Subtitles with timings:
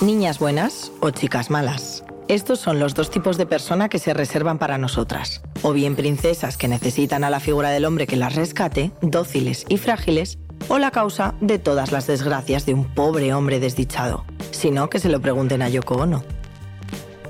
[0.00, 2.04] Niñas buenas o chicas malas.
[2.26, 5.42] Estos son los dos tipos de persona que se reservan para nosotras.
[5.60, 9.76] O bien princesas que necesitan a la figura del hombre que las rescate, dóciles y
[9.76, 14.24] frágiles, o la causa de todas las desgracias de un pobre hombre desdichado.
[14.52, 16.24] Si no, que se lo pregunten a Yoko Ono.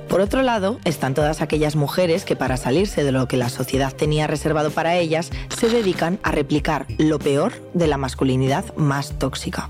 [0.09, 3.93] Por otro lado, están todas aquellas mujeres que para salirse de lo que la sociedad
[3.93, 9.69] tenía reservado para ellas, se dedican a replicar lo peor de la masculinidad más tóxica.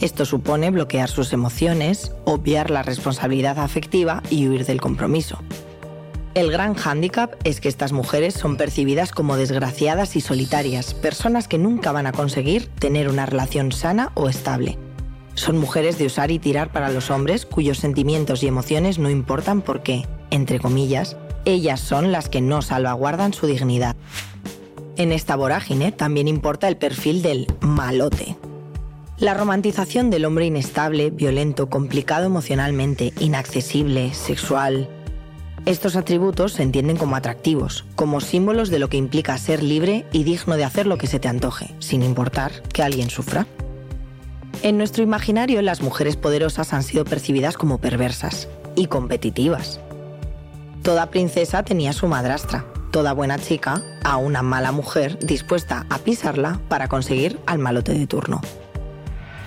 [0.00, 5.38] Esto supone bloquear sus emociones, obviar la responsabilidad afectiva y huir del compromiso.
[6.34, 11.56] El gran hándicap es que estas mujeres son percibidas como desgraciadas y solitarias, personas que
[11.56, 14.76] nunca van a conseguir tener una relación sana o estable.
[15.32, 19.62] Son mujeres de usar y tirar para los hombres cuyos sentimientos y emociones no importan
[19.62, 23.96] porque, entre comillas, ellas son las que no salvaguardan su dignidad.
[24.96, 28.36] En esta vorágine también importa el perfil del malote,
[29.18, 34.90] la romantización del hombre inestable, violento, complicado emocionalmente, inaccesible, sexual.
[35.64, 40.22] Estos atributos se entienden como atractivos, como símbolos de lo que implica ser libre y
[40.24, 43.46] digno de hacer lo que se te antoje, sin importar que alguien sufra.
[44.62, 49.80] En nuestro imaginario, las mujeres poderosas han sido percibidas como perversas y competitivas.
[50.82, 56.60] Toda princesa tenía su madrastra, toda buena chica a una mala mujer dispuesta a pisarla
[56.68, 58.40] para conseguir al malote de turno.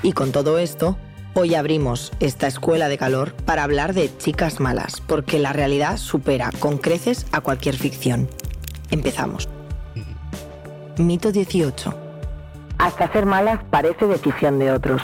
[0.01, 0.97] Y con todo esto,
[1.33, 6.51] hoy abrimos esta escuela de calor para hablar de chicas malas, porque la realidad supera
[6.59, 8.29] con creces a cualquier ficción.
[8.91, 9.49] Empezamos.
[10.97, 11.93] Mito 18.
[12.77, 15.01] Hasta ser malas parece decisión de otros.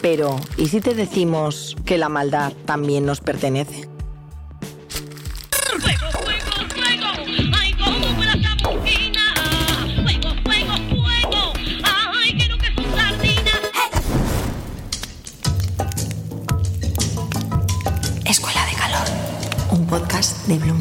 [0.00, 3.88] Pero, ¿y si te decimos que la maldad también nos pertenece?
[20.48, 20.80] De Bloom.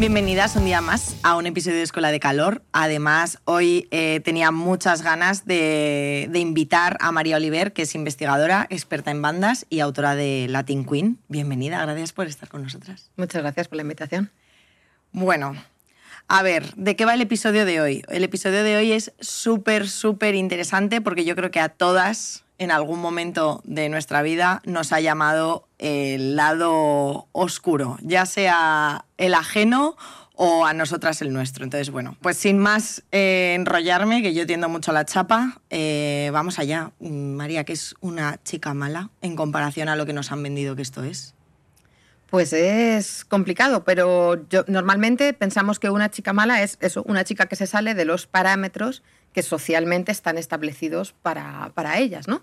[0.00, 2.62] Bienvenidas un día más a un episodio de Escuela de Calor.
[2.72, 9.12] Además, hoy eh, tenía muchas ganas de, invitar a María Oliver, que es investigadora, experta
[9.12, 11.18] en bandas y autora de Latin Queen.
[11.28, 13.12] Bienvenida, gracias por estar con nosotras.
[13.16, 14.32] Muchas gracias por la invitación.
[15.12, 15.54] Bueno,
[16.26, 18.02] a ver, ¿de qué va el episodio de hoy?
[18.08, 22.70] El episodio de hoy es súper, súper interesante porque yo creo que a todas en
[22.70, 29.98] algún momento de nuestra vida nos ha llamado el lado oscuro, ya sea el ajeno
[30.34, 31.62] o a nosotras el nuestro.
[31.62, 36.58] Entonces, bueno, pues sin más eh, enrollarme, que yo tiendo mucho la chapa, eh, vamos
[36.58, 36.92] allá.
[37.00, 40.80] María, ¿qué es una chica mala en comparación a lo que nos han vendido que
[40.80, 41.34] esto es?
[42.30, 47.44] Pues es complicado, pero yo, normalmente pensamos que una chica mala es eso, una chica
[47.44, 49.02] que se sale de los parámetros
[49.34, 52.42] que socialmente están establecidos para, para ellas, ¿no?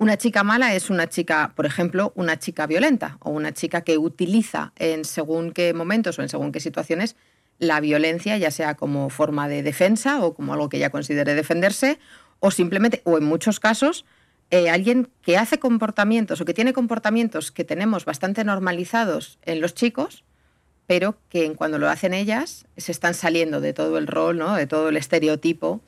[0.00, 3.98] Una chica mala es una chica, por ejemplo, una chica violenta o una chica que
[3.98, 7.16] utiliza en según qué momentos o en según qué situaciones
[7.58, 11.98] la violencia, ya sea como forma de defensa o como algo que ella considere defenderse,
[12.38, 14.06] o simplemente, o en muchos casos,
[14.50, 19.74] eh, alguien que hace comportamientos o que tiene comportamientos que tenemos bastante normalizados en los
[19.74, 20.24] chicos,
[20.86, 24.54] pero que cuando lo hacen ellas se están saliendo de todo el rol, ¿no?
[24.56, 25.82] de todo el estereotipo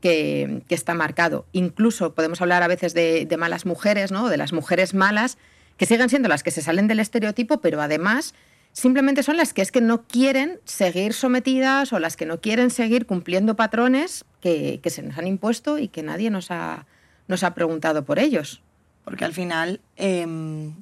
[0.00, 1.46] que, está marcado.
[1.52, 4.28] Incluso podemos hablar a veces de, malas mujeres, ¿no?
[4.28, 5.38] de las mujeres malas,
[5.76, 8.34] que siguen siendo las que se salen del estereotipo, pero además
[8.72, 12.70] simplemente son las que es que no quieren seguir sometidas o las que no quieren
[12.70, 16.86] seguir cumpliendo patrones que, se nos han impuesto y que nadie nos ha,
[17.26, 18.62] nos ha preguntado por ellos.
[19.04, 20.74] Porque al final em,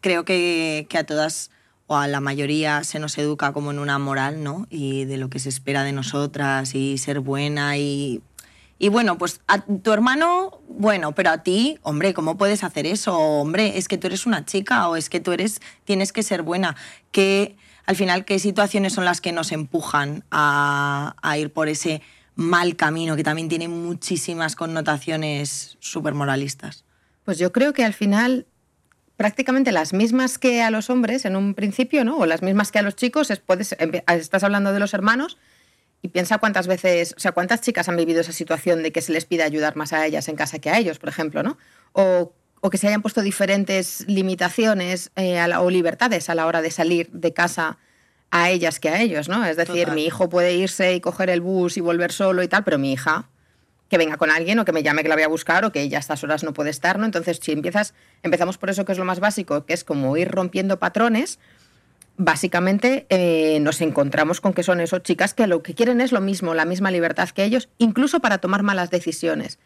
[0.00, 1.50] creo que, que, a todas
[1.86, 4.66] o a la mayoría se nos educa como en una moral, ¿no?
[4.68, 8.22] Y de lo que se espera de nosotras y ser buena y
[8.78, 13.18] y bueno, pues a tu hermano, bueno, pero a ti, hombre, ¿cómo puedes hacer eso?
[13.18, 16.42] Hombre, es que tú eres una chica o es que tú eres, tienes que ser
[16.42, 16.76] buena.
[17.10, 17.56] Que
[17.86, 22.02] al final, ¿qué situaciones son las que nos empujan a, ir por ese
[22.36, 26.84] mal camino que también tiene muchísimas connotaciones súper moralistas?
[27.24, 28.46] Pues yo creo que al final
[29.16, 32.16] prácticamente las mismas que a los hombres en un principio, ¿no?
[32.18, 33.76] O las mismas que a los chicos, puedes,
[34.06, 35.36] estás hablando de los hermanos,
[36.02, 39.12] y piensa cuántas veces, o sea, cuántas chicas han vivido esa situación de que se
[39.12, 41.58] les pide ayudar más a ellas en casa que a ellos, por ejemplo, ¿no?
[41.92, 42.32] O,
[42.70, 47.32] que se hayan puesto diferentes limitaciones eh, o libertades a la hora de salir de
[47.32, 47.78] casa
[48.30, 49.44] a ellas que a ellos, ¿no?
[49.46, 52.64] Es decir, mi hijo puede irse y coger el bus y volver solo y tal,
[52.64, 53.30] pero mi hija
[53.88, 55.80] que venga con alguien o que me llame que la voy a buscar o que
[55.80, 57.06] ella a estas horas no puede estar, ¿no?
[57.06, 60.30] Entonces, si empiezas, empezamos por eso que es lo más básico, que es como ir
[60.30, 61.38] rompiendo patrones,
[62.18, 66.20] básicamente eh, nos encontramos con que son esos chicas que lo que quieren es lo
[66.20, 69.58] mismo, la misma libertad que ellos, incluso para tomar malas decisiones.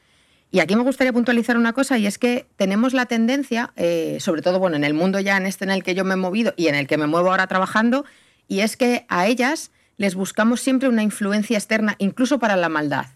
[0.51, 4.43] Y aquí me gustaría puntualizar una cosa y es que tenemos la tendencia, eh, sobre
[4.43, 6.53] todo bueno, en el mundo ya en este en el que yo me he movido
[6.57, 8.05] y en el que me muevo ahora trabajando,
[8.47, 13.07] y es que a ellas les buscamos siempre una influencia externa, incluso para la maldad.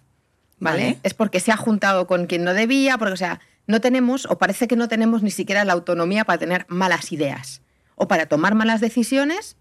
[0.58, 0.98] ¿Vale?
[1.02, 4.38] Es porque se ha juntado con quien no debía, porque, o sea, no tenemos, o
[4.38, 7.60] parece que no tenemos ni siquiera la autonomía para tener malas ideas,
[7.96, 9.56] o para tomar malas decisiones,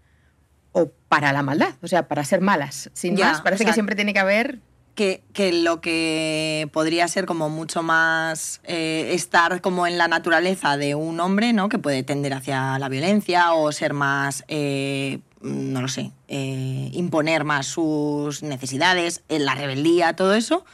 [0.72, 2.90] o para la maldad, o sea, para ser malas.
[2.92, 4.60] Sin más, parece que siempre tiene que haber
[4.96, 10.94] que, lo que podría ser como mucho más eh, estar como en la naturaleza de
[10.94, 11.68] un hombre, ¿no?
[11.68, 17.44] Que puede tender hacia la violencia o ser más, eh, no lo sé, eh, imponer
[17.44, 20.64] más sus necesidades, la rebeldía, todo eso,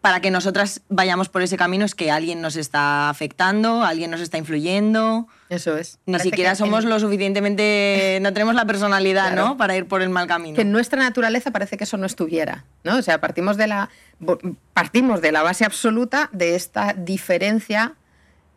[0.00, 4.20] para que nosotras vayamos por ese camino es que alguien nos está afectando, alguien nos
[4.20, 5.26] está influyendo.
[5.48, 5.98] Eso es.
[6.06, 9.56] Ni siquiera somos lo suficientemente, no tenemos la personalidad, ¿no?
[9.56, 10.54] Para ir por el mal camino.
[10.54, 12.96] Que en nuestra naturaleza parece que eso no estuviera, ¿no?
[12.96, 13.90] O sea, partimos de la,
[14.72, 17.94] partimos de la base absoluta de esta diferencia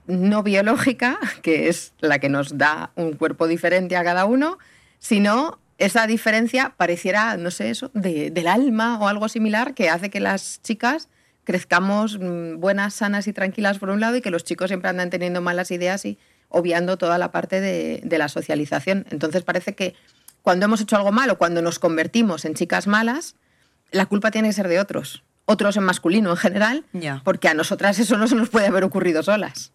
[0.05, 4.57] no biológica, que es la que nos da un cuerpo diferente a cada uno,
[4.99, 10.19] sino esa diferencia pareciera, no sé, eso, del alma o algo similar que hace que
[10.19, 11.09] las chicas
[11.43, 15.09] crezcamos mm, buenas, sanas y tranquilas por un lado y que los chicos siempre andan
[15.09, 16.17] teniendo malas ideas y
[16.49, 19.05] obviando toda la parte de, la socialización.
[19.09, 19.95] Entonces parece que
[20.41, 23.35] cuando hemos hecho algo malo, cuando nos convertimos en chicas malas,
[23.91, 25.23] la culpa tiene que ser de otros.
[25.45, 26.85] Otros en masculino en general,
[27.23, 29.73] porque a nosotras eso no se nos puede haber ocurrido solas.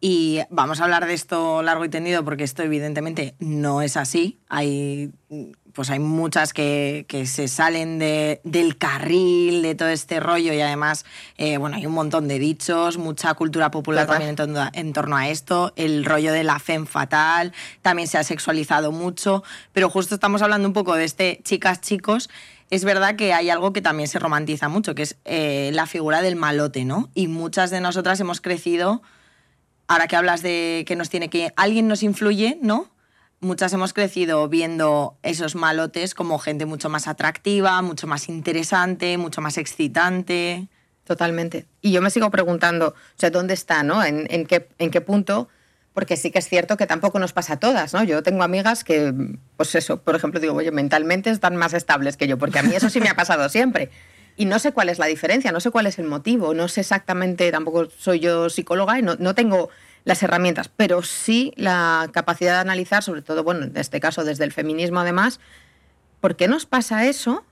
[0.00, 4.38] Y vamos a hablar de esto largo y tendido porque esto evidentemente no es así.
[4.48, 5.10] Hay
[5.78, 11.04] pues hay muchas que, se salen del carril, de todo este rollo y además,
[11.36, 14.30] eh, bueno, hay un montón de dichos, mucha cultura popular también
[14.72, 19.44] en torno, a esto, el rollo de la fem fatal, también se ha sexualizado mucho,
[19.72, 22.28] pero justo estamos hablando un poco de este chicas, chicos,
[22.70, 26.22] es verdad que hay algo que también se romantiza mucho, que es eh, la figura
[26.22, 27.08] del malote, ¿no?
[27.14, 29.00] Y muchas de nosotras hemos crecido,
[29.86, 32.90] ahora que hablas de que nos tiene que, alguien nos influye, ¿no?
[33.40, 39.40] Muchas hemos crecido viendo esos malotes como gente mucho más atractiva, mucho más interesante, mucho
[39.40, 40.68] más excitante.
[41.04, 41.66] Totalmente.
[41.80, 44.04] Y yo me sigo preguntando, o sea, ¿dónde está, no?
[44.04, 45.48] ¿En, qué, en qué punto?
[45.94, 48.04] Porque sí que es cierto que tampoco nos pasa a todas, ¿no?
[48.04, 49.14] Yo tengo amigas que,
[49.56, 52.90] pues eso, por ejemplo, digo, mentalmente están más estables que yo, porque a mí eso
[52.90, 53.90] sí me ha pasado siempre.
[54.36, 56.82] Y no sé cuál es la diferencia, no sé cuál es el motivo, no sé
[56.82, 59.70] exactamente, tampoco soy yo psicóloga y no, no tengo
[60.04, 64.44] las herramientas, pero sí la capacidad de analizar, sobre todo, bueno, en este caso desde
[64.44, 65.40] el feminismo además,
[66.20, 67.44] ¿por qué nos pasa eso?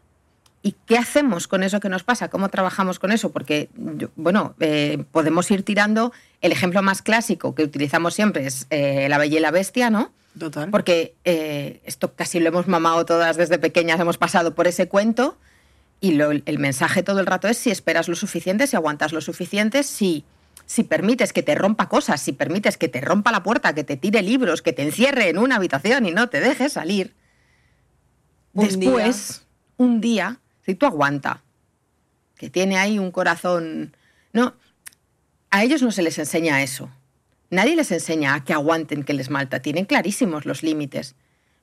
[0.62, 2.28] ¿Y qué hacemos con eso que nos pasa?
[2.28, 3.30] ¿Cómo trabajamos con eso?
[3.30, 3.68] Porque,
[4.16, 6.12] bueno, eh, podemos ir tirando.
[6.40, 10.10] El ejemplo más clásico que utilizamos siempre es eh, La Bella y la Bestia, ¿no?
[10.36, 10.70] Total.
[10.70, 15.36] Porque eh, esto casi lo hemos mamado todas desde pequeñas, hemos pasado por ese cuento.
[16.00, 19.82] Y el mensaje todo el rato es si esperas lo suficiente, si aguantas lo suficiente,
[19.82, 20.24] si
[20.66, 23.96] si permites que te rompa cosas, si permites que te rompa la puerta, que te
[23.96, 27.14] tire libros, que te encierre en una habitación y no te dejes salir,
[28.52, 29.46] después,
[29.76, 31.42] un día, si tú aguanta,
[32.36, 33.96] que tiene ahí un corazón...
[34.32, 34.54] No,
[35.50, 36.90] a ellos no se les enseña eso.
[37.48, 39.60] Nadie les enseña a que aguanten que les malta.
[39.60, 41.14] Tienen clarísimos los límites.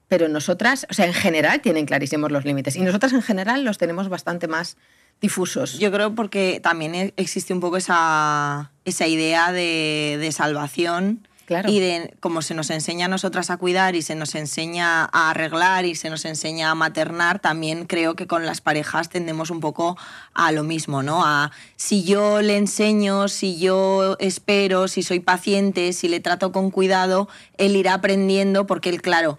[0.07, 2.75] Pero nosotras, o sea, en general tienen clarísimos los límites.
[2.75, 4.77] Y nosotras en general los tenemos bastante más
[5.21, 5.77] difusos.
[5.77, 11.27] Yo creo porque también existe un poco esa, esa idea de, salvación.
[11.67, 15.29] Y de como se nos enseña a nosotras a cuidar y se nos enseña a
[15.29, 19.59] arreglar y se nos enseña a maternar, también creo que con las parejas tendemos un
[19.59, 19.97] poco
[20.33, 21.23] a lo mismo, ¿no?
[21.23, 26.71] A si yo le enseño, si yo espero, si soy paciente, si le trato con
[26.71, 29.37] cuidado, él irá aprendiendo porque él, claro,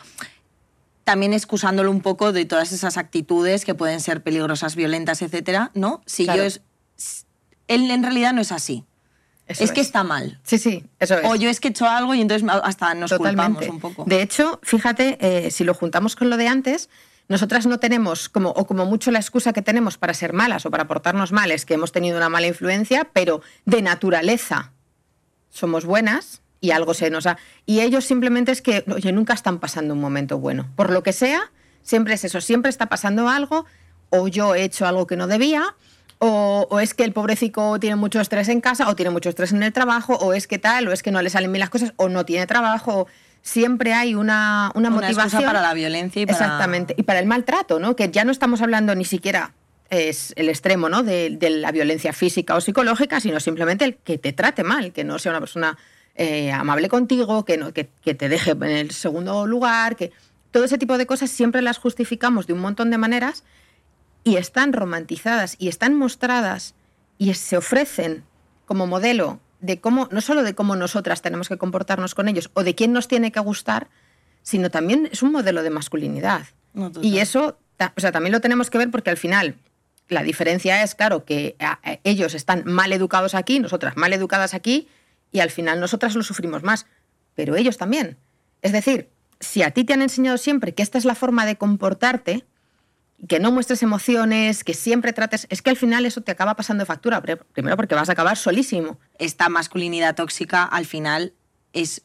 [1.04, 6.02] también excusándolo un poco de todas esas actitudes que pueden ser peligrosas, violentas, etcétera, ¿no?
[6.06, 6.62] Si yo es.
[7.66, 8.84] Él en realidad no es así.
[9.46, 10.38] Es, que está mal.
[10.42, 11.24] Sí, sí, eso es.
[11.24, 14.04] O yo es que he hecho algo y entonces hasta nos culpamos un poco.
[14.06, 16.88] De hecho, fíjate, eh, si lo juntamos con lo de antes,
[17.28, 20.70] nosotras no tenemos, como, o como mucho la excusa que tenemos para ser malas o
[20.70, 24.72] para portarnos mal es que hemos tenido una mala influencia, pero de naturaleza
[25.50, 27.36] somos buenas, y algo se nos ha...
[27.66, 30.70] Y ellos simplemente es que, oye, nunca están pasando un momento bueno.
[30.76, 33.66] Por lo que sea, siempre es eso, siempre está pasando algo,
[34.08, 35.74] o yo he hecho algo que no debía,
[36.26, 39.62] o, es que el pobrecito tiene mucho estrés en casa, o tiene mucho estrés en
[39.62, 41.92] el trabajo, o es que tal, o es que no le salen bien las cosas,
[41.96, 43.06] o no tiene trabajo.
[43.42, 45.44] Siempre hay una, una, una motivación.
[45.44, 46.38] para la violencia y para...
[46.38, 46.94] Exactamente.
[46.96, 47.94] Y para el maltrato, ¿no?
[47.94, 49.52] Que ya no estamos hablando ni siquiera
[49.90, 51.02] es el extremo ¿no?
[51.02, 55.04] de, de, la violencia física o psicológica, sino simplemente el que te trate mal, que
[55.04, 55.76] no sea una persona
[56.16, 60.12] eh, amable contigo, que, no, que, te deje en el segundo lugar, que
[60.52, 63.42] todo ese tipo de cosas siempre las justificamos de un montón de maneras
[64.24, 66.74] y están romantizadas y están mostradas
[67.18, 68.24] y se ofrecen
[68.64, 72.64] como modelo de cómo, no solo de cómo nosotras tenemos que comportarnos con ellos o
[72.64, 73.88] de quién nos tiene que gustar,
[74.42, 76.46] sino también es un modelo de masculinidad.
[76.72, 77.58] No, y eso,
[77.96, 79.56] o sea, también lo tenemos que ver porque al final
[80.08, 81.56] la diferencia es, claro, que
[82.02, 84.88] ellos están mal educados aquí, nosotras mal educadas aquí,
[85.32, 86.86] y al final nosotras lo sufrimos más,
[87.34, 88.18] pero ellos también.
[88.60, 89.08] Es decir,
[89.40, 92.44] si a ti te han enseñado siempre que esta es la forma de comportarte,
[93.28, 96.84] que no muestres emociones, que siempre trates, es que al final eso te acaba pasando
[96.86, 98.98] factura, primero porque vas a acabar solísimo.
[99.18, 101.32] Esta masculinidad tóxica al final
[101.72, 102.02] es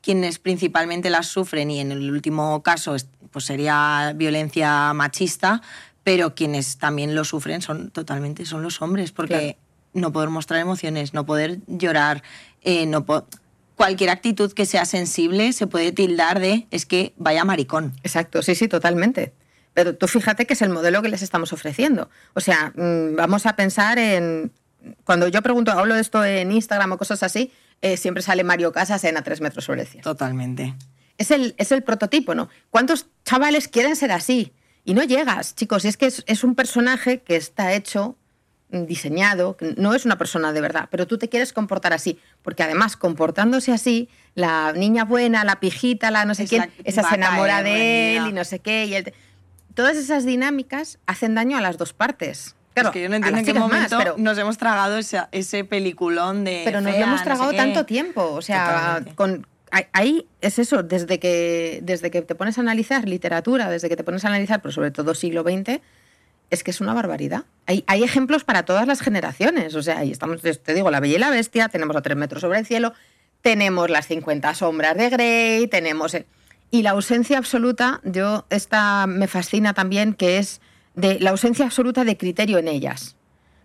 [0.00, 2.96] quienes principalmente las sufren y en el último caso
[3.30, 5.62] pues sería violencia machista,
[6.04, 9.56] pero quienes también lo sufren son totalmente son los hombres porque
[9.92, 12.22] no poder mostrar emociones, no poder llorar,
[12.62, 13.04] eh, no
[13.74, 17.92] cualquier actitud que sea sensible se puede tildar de es que vaya maricón.
[18.02, 19.32] Exacto, sí, sí, totalmente.
[19.76, 22.08] Pero tú fíjate que es el modelo que les estamos ofreciendo.
[22.32, 24.50] O sea, mm, vamos a pensar en...
[25.04, 27.52] Cuando yo pregunto, hablo de esto en Instagram o cosas así,
[27.82, 30.02] eh, siempre sale Mario Casas en A tres metros sobre el cielo.
[30.02, 30.74] Totalmente.
[31.18, 32.48] Es el, es el prototipo, ¿no?
[32.70, 34.54] ¿Cuántos chavales quieren ser así?
[34.82, 35.84] Y no llegas, chicos.
[35.84, 38.16] Y es que es, un personaje que está hecho,
[38.70, 42.18] mm, diseñado, no es una persona de verdad, pero tú te quieres comportar así.
[42.40, 47.16] Porque además, comportándose así, la niña buena, la pijita, la no sé quién, esa se
[47.16, 48.86] enamora de él y no sé qué.
[48.86, 49.12] Y él
[49.76, 52.56] todas esas dinámicas hacen daño a las dos partes.
[52.74, 55.64] Claro, es que yo no entiendo en qué momento pero, nos hemos tragado ese, ese
[55.64, 56.62] peliculón de.
[56.64, 58.32] Pero nos lo hemos tragado tanto tiempo.
[58.32, 59.46] O sea, con,
[59.92, 64.04] ahí es eso, desde que, desde que te pones a analizar literatura, desde que te
[64.04, 65.80] pones a analizar, pero sobre todo siglo XX,
[66.50, 67.44] es que es una barbaridad.
[67.66, 69.74] Hay, hay ejemplos para todas las generaciones.
[69.74, 72.42] O sea, ahí estamos, te digo, La Bella y la Bestia, tenemos a tres metros
[72.42, 72.94] sobre el cielo,
[73.42, 76.16] tenemos las 50 sombras de Grey, tenemos.
[76.70, 80.60] Y la ausencia absoluta, yo, esta me fascina también, que es
[80.94, 83.16] de la ausencia absoluta de criterio en ellas.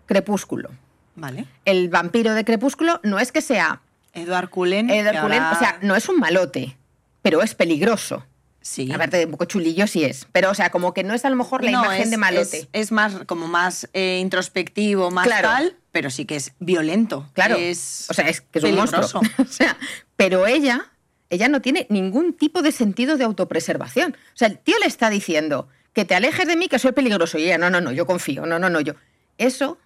[0.06, 0.70] Crepúsculo.
[1.14, 1.46] Vale.
[1.64, 3.82] El vampiro de Crepúsculo no es que sea.
[4.14, 4.90] Edward Cullen.
[4.90, 6.76] Edward Cullen, o sea, no es un malote,
[7.22, 8.24] pero es peligroso.
[8.60, 8.92] Sí.
[8.92, 10.28] A ver, un poco chulillo sí es.
[10.30, 12.68] Pero, o sea, como que no es a lo mejor la imagen de malote.
[12.72, 17.28] Es, más, como más eh, introspectivo, más tal, pero sí que es violento.
[17.32, 17.56] Claro.
[17.56, 19.20] Es o sea, es que es un monstruo.
[19.38, 19.76] o sea,
[20.16, 20.91] pero ella
[21.32, 24.14] ella no tiene ningún tipo de sentido de autopreservación.
[24.34, 27.38] O sea, el tío le está diciendo que te alejes de mí, que soy peligroso.
[27.38, 28.96] Y ella, no, no, no, yo confío, no, no, no, yo.
[29.38, 29.78] Eso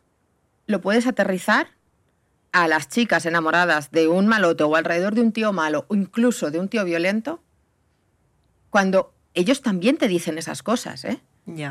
[0.67, 1.69] lo puedes aterrizar
[2.51, 6.51] a las chicas enamoradas de un malote o alrededor de un tío malo o incluso
[6.51, 7.41] de un tío violento,
[8.71, 11.21] cuando ellos también te dicen esas cosas, ¿eh?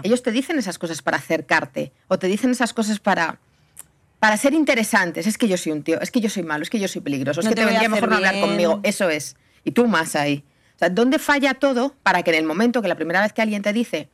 [0.04, 3.40] Ellos te dicen esas cosas para acercarte o te dicen esas cosas para
[4.20, 5.28] para ser interesantes.
[5.28, 7.02] Es que yo soy un tío, es que yo soy malo, es que yo soy
[7.02, 8.80] peligroso, es que te, vendría mejor no hablar conmigo.
[8.84, 10.46] Eso es y tú más ahí.
[10.76, 13.42] O sea, ¿dónde falla todo para que en el momento que la primera vez que
[13.42, 14.10] alguien te dice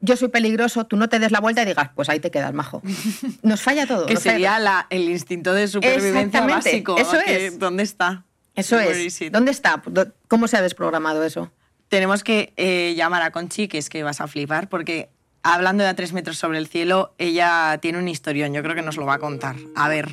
[0.00, 2.52] yo soy peligroso, tú no te des la vuelta y digas, pues ahí te quedas
[2.54, 2.82] majo.
[3.42, 4.06] Nos falla todo.
[4.06, 6.96] que sería el instinto de supervivencia básico.
[6.96, 7.58] Eso es.
[7.58, 8.24] ¿Dónde está?
[8.54, 9.30] Eso es.
[9.30, 9.82] ¿Dónde está?
[10.28, 11.50] ¿Cómo se ha desprogramado eso?
[11.88, 15.10] Tenemos que eh, llamar a Conchi, que es que vas a flipar, porque
[15.42, 18.54] hablando de a tres metros sobre el cielo, ella tiene un historión.
[18.54, 19.56] Yo creo que nos lo va a contar.
[19.74, 20.08] A ver,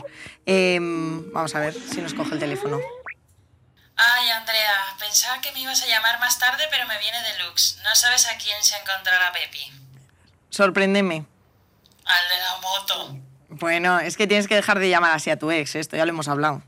[0.46, 2.80] em, vamos a ver si nos coge el teléfono.
[3.98, 7.78] Ay, Andrea, pensaba que me ibas a llamar más tarde, pero me viene deluxe.
[7.84, 9.72] No sabes a quién se encontrará Pepi.
[10.52, 11.26] Sorpréndeme.
[12.06, 13.18] Al de la moto.
[13.50, 16.12] Bueno, es que tienes que dejar de llamar así a tu ex, esto ya lo
[16.12, 16.62] hemos hablado.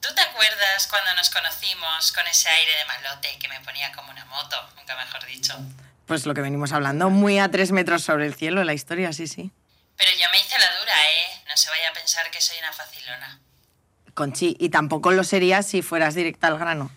[0.00, 4.10] ¿Tú te acuerdas cuando nos conocimos con ese aire de malote que me ponía como
[4.10, 5.56] una moto, nunca mejor dicho?
[6.06, 9.26] Pues lo que venimos hablando, muy a tres metros sobre el cielo la historia, sí,
[9.26, 9.50] sí.
[9.96, 11.44] Pero yo me hice la dura, ¿eh?
[11.48, 13.40] No se vaya a pensar que soy una facilona.
[14.14, 16.90] Conchi, y tampoco lo serías si fueras directa al grano.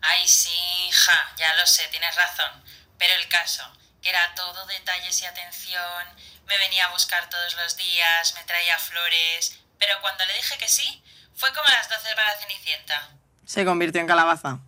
[0.00, 0.50] Ay, sí,
[0.88, 2.62] hija, ya lo sé, tienes razón.
[2.98, 3.64] Pero el caso,
[4.00, 6.06] que era todo detalles y atención,
[6.46, 10.68] me venía a buscar todos los días, me traía flores, pero cuando le dije que
[10.68, 11.02] sí,
[11.34, 13.10] fue como las doce para la Cenicienta.
[13.46, 14.58] Se convirtió en calabaza.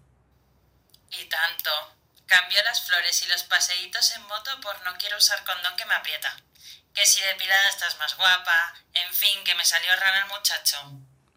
[1.11, 1.71] Y tanto.
[2.26, 5.95] Cambió las flores y los paseitos en moto por no quiero usar condón que me
[5.95, 6.35] aprieta.
[6.95, 10.79] Que si depilada estás más guapa, en fin, que me salió rana el muchacho.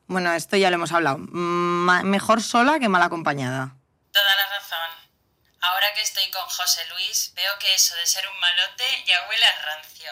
[0.07, 1.17] Bueno, esto ya lo hemos hablado.
[1.19, 3.75] mejor sola que mal acompañada.
[4.11, 4.89] Toda la razón.
[5.61, 9.45] Ahora que estoy con José Luis, veo que eso de ser un malote ya huele
[9.45, 10.11] a rancio.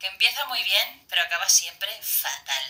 [0.00, 2.64] Que empieza muy bien, pero acaba siempre fatal.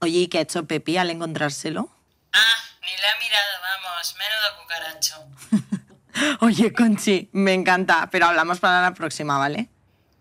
[0.00, 1.88] Oye, ¿y qué ha hecho Pepi al encontrárselo?
[2.32, 4.16] Ah, ni le ha mirado, vamos.
[4.16, 5.26] Menudo cucaracho.
[6.40, 9.68] Oye, Conchi, me encanta, pero hablamos para la próxima, ¿vale?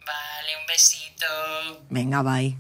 [0.06, 1.86] Vale, un besito.
[1.90, 2.58] Venga, bye.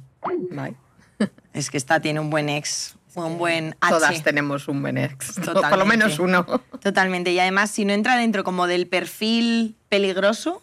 [0.49, 0.75] Bye.
[1.53, 3.93] Es que esta tiene un buen ex un buen H.
[3.93, 6.45] Todas tenemos un buen ex, por lo menos uno.
[6.81, 7.31] Totalmente.
[7.31, 10.61] Y además, si no entra dentro como del perfil peligroso,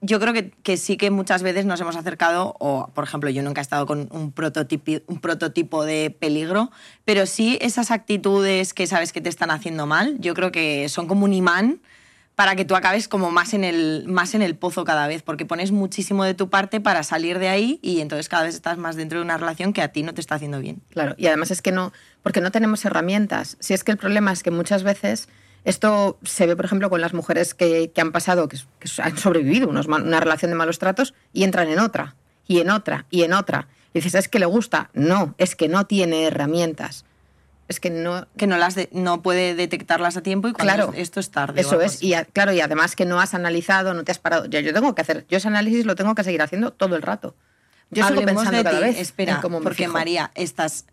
[0.00, 3.42] yo creo que, que, sí que muchas veces nos hemos acercado, o por ejemplo, yo
[3.42, 6.70] nunca he estado con un prototipo, un prototipo de peligro,
[7.04, 11.08] pero sí esas actitudes que sabes que te están haciendo mal, yo creo que son
[11.08, 11.80] como un imán
[12.38, 15.44] para que tú acabes como más en, el, más en el pozo cada vez, porque
[15.44, 18.94] pones muchísimo de tu parte para salir de ahí y entonces cada vez estás más
[18.94, 20.80] dentro de una relación que a ti no te está haciendo bien.
[20.90, 21.92] Claro, y además es que no,
[22.22, 23.56] porque no tenemos herramientas.
[23.58, 25.28] Si es que el problema es que muchas veces
[25.64, 28.56] esto se ve, por ejemplo, con las mujeres que, han pasado, que,
[29.02, 32.14] han sobrevivido una relación de malos tratos y entran en otra,
[32.46, 33.66] y en otra, y en otra.
[33.92, 34.90] Y dices, ¿es que le gusta?
[34.94, 37.04] No, es que no tiene herramientas.
[37.68, 38.26] Es que no...
[38.36, 41.60] Que no, las no puede detectarlas a tiempo y cuando claro, esto es tarde.
[41.60, 44.46] Eso es, y claro, y además que no has analizado, no te has parado.
[44.46, 47.02] Yo, yo tengo que hacer, yo ese análisis lo tengo que seguir haciendo todo el
[47.02, 47.34] rato.
[47.90, 50.84] Yo sigo pensando de cada vez espera, porque María, estás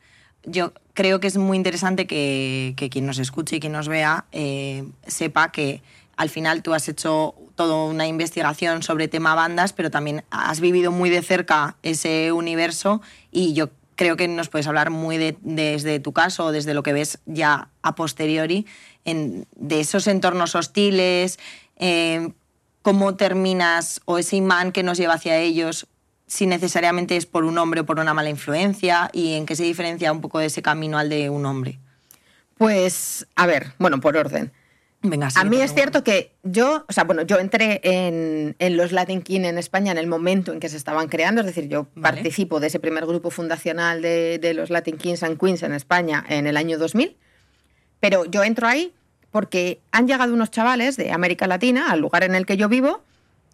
[0.45, 4.87] yo creo que es muy interesante que, quien nos escuche y quien nos vea eh,
[5.07, 5.81] sepa que
[6.15, 10.91] al final tú has hecho toda una investigación sobre tema bandas, pero también has vivido
[10.91, 13.01] muy de cerca ese universo
[13.31, 17.19] y yo creo que nos puedes hablar muy desde tu caso desde lo que ves
[17.25, 18.65] ya a posteriori
[19.05, 21.39] de esos entornos hostiles,
[21.77, 22.29] eh,
[22.81, 25.87] cómo terminas o ese imán que nos lleva hacia ellos,
[26.27, 29.63] si necesariamente es por un hombre o por una mala influencia y en qué se
[29.63, 31.79] diferencia un poco de ese camino al de un hombre.
[32.57, 34.51] Pues, a ver, bueno, por orden.
[35.09, 39.21] Venga, a mí es cierto que yo, o sea, bueno, yo entré en, los Latin
[39.21, 42.59] King en España en el momento en que se estaban creando, es decir, yo participo
[42.59, 46.47] de ese primer grupo fundacional de, de, los Latin Kings and Queens en España en
[46.47, 47.15] el año 2000,
[47.99, 48.93] pero yo entro ahí
[49.31, 53.03] porque han llegado unos chavales de América Latina al lugar en el que yo vivo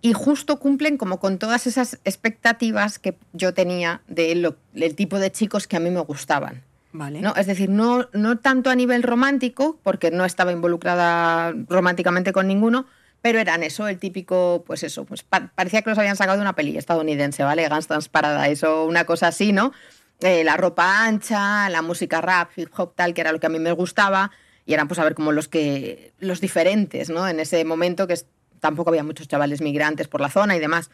[0.02, 4.56] y justo cumplen como con todas esas expectativas que yo tenía del
[4.96, 6.64] tipo de chicos que a mí me gustaban.
[6.94, 7.34] ¿No?
[7.36, 12.86] Es decir, no, no tanto a nivel romántico, porque no estaba involucrada románticamente con ninguno,
[13.22, 16.56] pero eran eso, el típico, pues eso, pues parecía que los habían sacado de una
[16.56, 17.68] peli estadounidense, ¿vale?
[17.68, 19.74] Gangsta's Paradise o una cosa así, ¿no?
[20.22, 23.50] Eh, la ropa ancha, la música rap, hip hop, tal, que era lo que a
[23.50, 24.32] mí me gustaba,
[24.66, 27.28] y eran pues a ver como los que, los diferentes, ¿no?
[27.28, 28.16] En ese momento que
[28.60, 30.90] tampoco había muchos chavales migrantes por la zona y demás.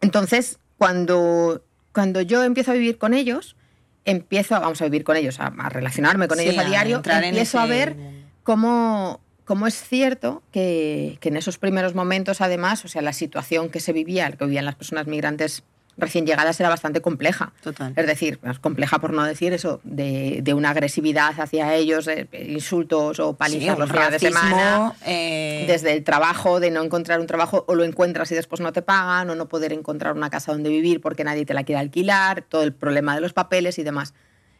[0.00, 3.56] Entonces, cuando, cuando yo empiezo a vivir con ellos,
[4.04, 7.96] empiezo, vamos a vivir con ellos, a, relacionarme con ellos a, diario, empiezo a ver
[8.42, 13.70] cómo, cómo, es cierto que, que, en esos primeros momentos, además, o sea, la situación
[13.70, 15.64] que se vivía, que vivían las personas migrantes
[15.96, 17.52] recién llegadas era bastante compleja.
[17.62, 17.92] Total.
[17.96, 23.78] Es decir, compleja por no decir eso, de, una agresividad hacia ellos, insultos o palizas
[23.78, 24.94] los días de semana.
[25.06, 28.72] Eh, desde el trabajo, de no encontrar un trabajo, o lo encuentras y después no
[28.72, 31.80] te pagan, o no poder encontrar una casa donde vivir porque nadie te la quiere
[31.80, 34.14] alquilar, todo el problema de los papeles y demás.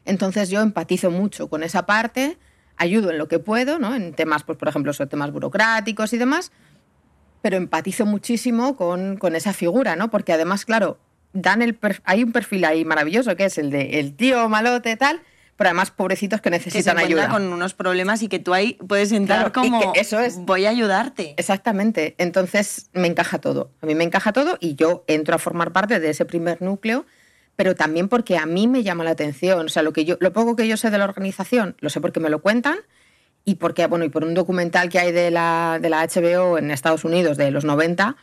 [0.05, 2.39] Entonces yo empatizo mucho con esa parte,
[2.77, 3.95] ayudo en lo que puedo, ¿no?
[3.95, 6.53] En temas, pues, por ejemplo, sobre temas burocráticos y demás,
[7.43, 10.11] pero empatizo muchísimo con, con esa figura, ¿no?
[10.11, 10.99] Porque además, claro,
[11.35, 15.21] dan el hay un perfil ahí maravilloso que es el de el tío malote tal,
[15.57, 17.29] pero además pobrecitos que necesitan que se ayuda.
[17.29, 21.35] con unos problemas y que tú ahí puedes entrar como eso es voy a ayudarte.
[21.37, 22.15] Exactamente.
[22.19, 23.71] Entonces me encaja todo.
[23.83, 27.05] A mí me encaja todo y yo entro a formar parte de ese primer núcleo,
[27.57, 30.33] pero también porque a mí me llama la atención, o sea, lo que yo lo
[30.33, 32.79] poco que yo sé de la organización, lo sé porque me lo cuentan
[33.45, 36.71] y porque bueno, y por un documental que hay de la de la HBO en
[36.71, 38.17] Estados Unidos de los 90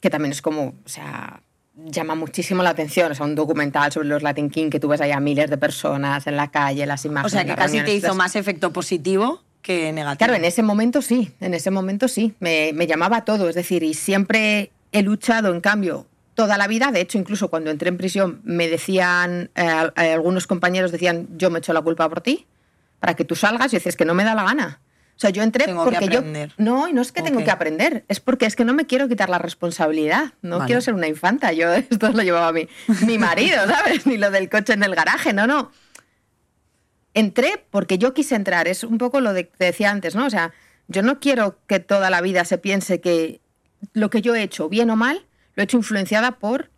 [0.00, 1.42] que también es como, o sea,
[1.84, 3.12] llama muchísimo la atención.
[3.12, 6.36] Es un documental sobre los Latin King que tú ves allá miles de personas en
[6.36, 7.32] la calle, las imágenes.
[7.32, 10.18] O sea, que casi te hizo más efecto positivo que negativo.
[10.18, 12.34] Claro, en ese momento sí, en ese momento sí.
[12.40, 16.92] Me, me llamaba todo, es decir, y siempre he luchado, en cambio, toda la vida.
[16.92, 21.58] De hecho, incluso cuando entré en prisión, me decían, eh, algunos compañeros decían, yo me
[21.58, 22.46] echo la culpa por ti,
[23.00, 23.72] para que tú salgas.
[23.72, 24.80] Y dices, que no me da la gana.
[25.18, 26.22] O sea, yo entré porque yo.
[26.58, 29.08] No, y no es que tengo que aprender, es porque es que no me quiero
[29.08, 30.34] quitar la responsabilidad.
[30.42, 31.52] No quiero ser una infanta.
[31.52, 32.68] Yo esto lo llevaba mi,
[33.04, 34.06] mi marido, ¿sabes?
[34.06, 35.72] Ni lo del coche en el garaje, no, no.
[37.14, 38.68] Entré porque yo quise entrar.
[38.68, 40.24] Es un poco lo que decía antes, ¿no?
[40.24, 40.52] O sea,
[40.86, 43.40] yo no quiero que toda la vida se piense que
[43.94, 45.26] lo que yo he hecho, bien o mal,
[45.56, 46.70] lo he hecho influenciada por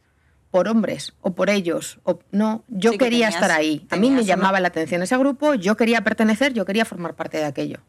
[0.50, 2.00] por hombres o por ellos.
[2.04, 3.86] O, no, yo quería estar ahí.
[3.90, 7.36] A mí me llamaba la atención ese grupo, yo quería pertenecer, yo quería formar parte
[7.36, 7.80] de aquello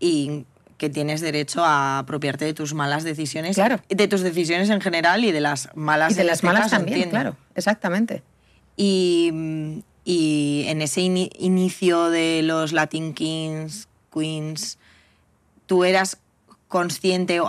[0.00, 0.46] y
[0.80, 3.80] que tienes derecho a apropiarte de tus malas decisiones, claro.
[3.86, 6.12] de tus decisiones en general y de las malas.
[6.12, 8.22] Y de las este malas también, claro, exactamente.
[8.76, 9.28] Y,
[10.06, 14.78] en ese inicio de los Latin Kings, Queens,
[15.66, 16.16] tú eras
[16.66, 17.48] consciente, o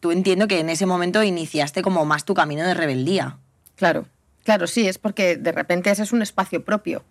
[0.00, 3.38] tú entiendo que en ese momento iniciaste como más tu camino de rebeldía.
[3.76, 4.06] Claro,
[4.42, 7.04] claro, sí, es porque de repente ese es un espacio propio,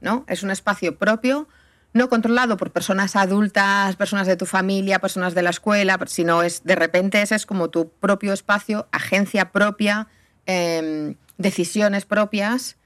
[0.00, 0.24] ¿no?
[0.28, 1.48] Es un espacio propio
[1.94, 6.64] no controlado por personas adultas, personas de tu familia, personas de la escuela, sino es
[6.64, 10.08] de repente ese es como tu propio espacio, agencia propia,
[10.44, 12.76] em, decisiones propias,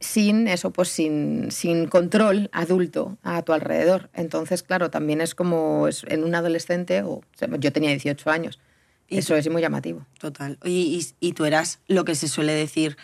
[0.00, 4.10] sin eso, pues sin, sin, control adulto a tu alrededor.
[4.14, 7.20] Entonces, claro, también es como es en un adolescente, o
[7.58, 8.58] yo tenía 18 años,
[9.06, 10.06] y eso es muy llamativo.
[10.18, 10.58] Total.
[10.64, 12.96] y, y tú eras lo que se suele decir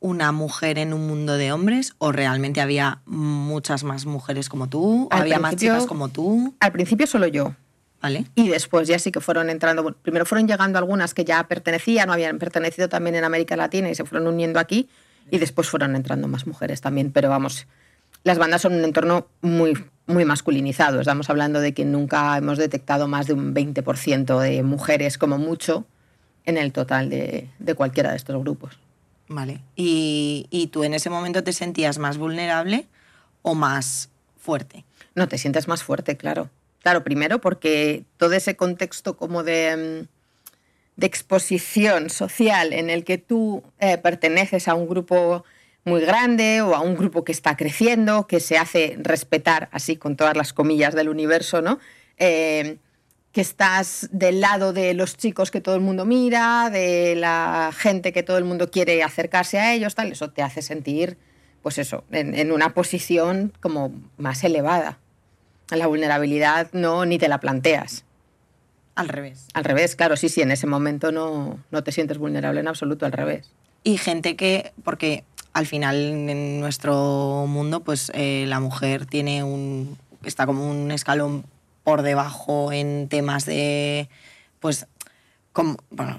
[0.00, 5.08] una mujer en un mundo de hombres o realmente había muchas más mujeres como tú?
[5.10, 6.54] ¿Había más chicas como tú?
[6.60, 7.54] Al principio solo yo.
[8.02, 8.26] ¿Vale?
[8.34, 12.12] Y después ya sí que fueron entrando, primero fueron llegando algunas que ya pertenecían, no
[12.12, 14.90] habían pertenecido también en América Latina y se fueron uniendo aquí
[15.30, 17.66] y después fueron entrando más mujeres también, pero vamos,
[18.22, 23.08] las bandas son un entorno muy, muy masculinizado, estamos hablando de que nunca hemos detectado
[23.08, 25.86] más de un 20% de mujeres como mucho
[26.44, 28.78] en el total de, de cualquiera de estos grupos.
[29.28, 29.60] Vale.
[29.74, 32.86] ¿Y, ¿Y, tú en ese momento te sentías más vulnerable
[33.42, 34.84] o más fuerte?
[35.14, 36.50] No, te sientes más fuerte, claro.
[36.82, 40.14] Claro, primero porque todo ese contexto como de, mm,
[40.96, 45.44] de exposición social en el que tú eh, perteneces a un grupo
[45.84, 50.16] muy grande o a un grupo que está creciendo, que se hace respetar así con
[50.16, 51.78] todas las comillas del universo, ¿no?
[52.18, 52.78] Eh,
[53.34, 58.12] que estás del lado de los chicos que todo el mundo mira, de la gente
[58.12, 61.18] que todo el mundo quiere acercarse a ellos, tal, eso te hace sentir,
[61.60, 65.00] pues eso, en, una posición como más elevada.
[65.70, 68.04] La vulnerabilidad no ni te la planteas.
[68.94, 69.48] Al revés.
[69.52, 73.04] Al revés, claro, sí, sí, en ese momento no, no te sientes vulnerable en absoluto,
[73.04, 73.50] al revés.
[73.82, 79.98] Y gente que, porque al final en nuestro mundo, pues eh, la mujer tiene un,
[80.22, 81.44] está como un escalón
[81.84, 84.08] por debajo en temas de,
[84.58, 84.86] pues,
[85.52, 85.76] como,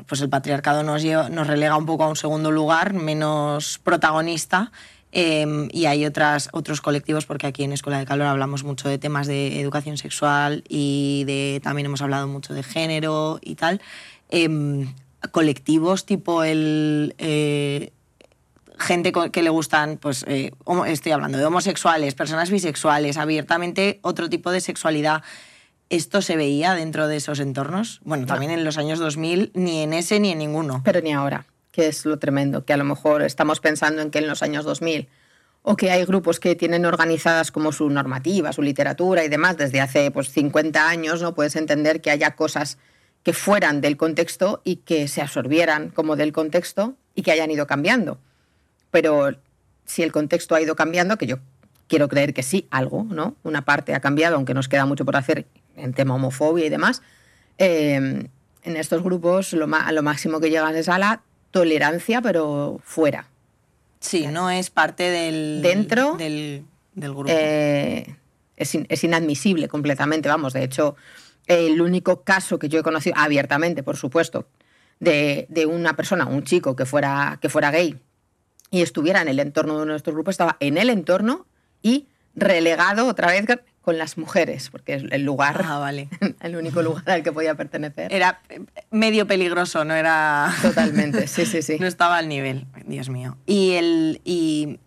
[0.08, 4.71] pues el patriarcado nos, nos relega un poco a un segundo lugar, menos protagonista.
[5.12, 8.97] Em, y hay otras, otros colectivos, porque aquí en Escuela de Calor hablamos mucho de
[8.97, 13.82] temas de educación sexual y de, también hemos hablado mucho de género y tal.
[14.30, 14.93] Em,
[15.32, 17.91] colectivos tipo el, eh,
[18.78, 20.51] gente que le gustan, pues eh,
[20.88, 25.23] estoy hablando de homosexuales, personas bisexuales, abiertamente otro tipo de sexualidad.
[25.89, 28.02] ¿Esto se veía dentro de esos entornos?
[28.04, 30.82] Bueno, también en los años 2000, ni en ese ni en ninguno.
[30.84, 34.19] Pero ni ahora, que es lo tremendo, que a lo mejor estamos pensando en que
[34.19, 35.08] en los años 2000
[35.67, 39.82] o que hay grupos que tienen organizadas como su normativa, su literatura y demás desde
[39.82, 42.78] hace pues, 50 años, no puedes entender que haya cosas
[43.24, 47.65] que fueran del contexto y que se absorbieran como del contexto y que hayan ido
[47.65, 48.19] cambiando.
[48.91, 49.36] Pero
[49.86, 51.39] si el contexto ha ido cambiando, que yo
[51.88, 53.36] quiero creer que sí, algo, ¿no?
[53.41, 57.02] Una parte ha cambiado, aunque nos queda mucho por hacer en tema homofobia y demás,
[57.58, 58.28] eh,
[58.66, 63.30] en estos grupos lo, lo máximo que llegan es a la tolerancia, pero fuera.
[64.00, 67.26] Sí, no es parte del, Dentro, del, grupo.
[67.28, 68.16] Eh,
[68.58, 70.54] es, inadmisible completamente, vamos.
[70.54, 70.96] De hecho,
[71.48, 74.48] el único caso que yo he conocido abiertamente, por supuesto,
[75.00, 78.00] de, de, una persona, un chico que fuera, que fuera gay
[78.70, 81.46] y estuviera en el entorno de nuestro grupo, estaba en el entorno
[81.82, 83.46] y relegado otra vez
[83.86, 86.10] con las mujeres, porque es el lugar, ah, vale.
[86.41, 88.12] el único lugar al que podía pertenecer.
[88.12, 88.41] Era
[88.89, 90.52] medio peligroso, no era...
[90.63, 91.78] Totalmente, sí, sí, sí.
[91.80, 93.38] no estaba al nivel, Dios mío.
[93.45, 94.80] Y, el, y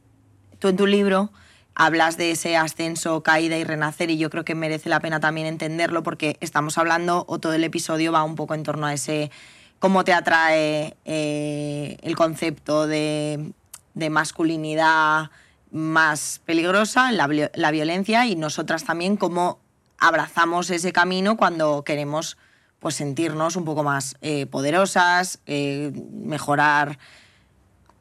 [0.58, 1.30] tú en tu libro
[1.76, 5.46] hablas de ese ascenso, caída y renacer y yo creo que merece la pena también
[5.46, 9.30] entenderlo porque estamos hablando, o todo el episodio va un poco en torno a ese,
[9.78, 13.52] cómo te atrae eh, el concepto de,
[13.94, 15.30] de masculinidad,
[15.70, 19.60] más peligrosa, la, la violencia, y nosotras también cómo
[19.98, 22.36] abrazamos ese camino cuando queremos
[22.78, 26.98] pues sentirnos un poco más eh, poderosas, eh, mejorar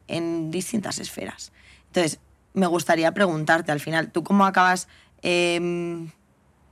[0.06, 1.52] en distintas esferas.
[1.86, 2.20] Entonces,
[2.54, 4.88] me gustaría preguntarte al final, ¿tú cómo acabas
[5.22, 6.10] em,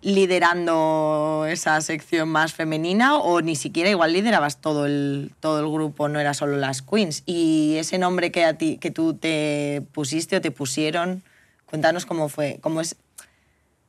[0.06, 6.08] liderando esa sección más femenina o ni siquiera igual liderabas todo el, todo el grupo,
[6.08, 7.24] no era solo las queens.
[7.26, 11.24] Y ese nombre que, a ti, que tú te pusiste o te pusieron,
[11.64, 12.94] cuéntanos cómo fue, cómo es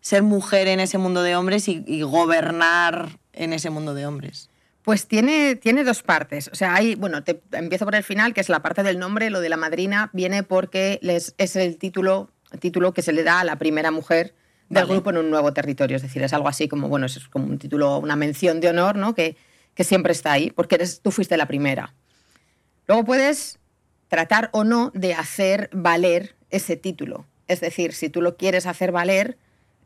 [0.02, 4.50] ser mujer en ese mundo de hombres y, gobernar en ese mundo de hombres.
[4.82, 6.50] Pues tiene, tiene dos partes.
[6.52, 9.30] O sea, hay, bueno, te empiezo por el final, que es la parte del nombre,
[9.30, 13.24] lo de la madrina, viene porque les, es el título, el título que se le
[13.24, 14.34] da a la primera mujer
[14.70, 15.96] del grupo en un nuevo territorio.
[15.96, 18.96] Es decir, es algo así como, bueno, es como un título, una mención de honor,
[18.96, 19.16] ¿no?
[19.16, 19.38] Que,
[19.74, 21.94] que siempre está ahí, porque eres, tú fuiste la primera.
[22.88, 23.60] Luego puedes
[24.08, 27.26] tratar o no de hacer valer ese título.
[27.48, 29.38] Es decir, si tú lo quieres hacer valer,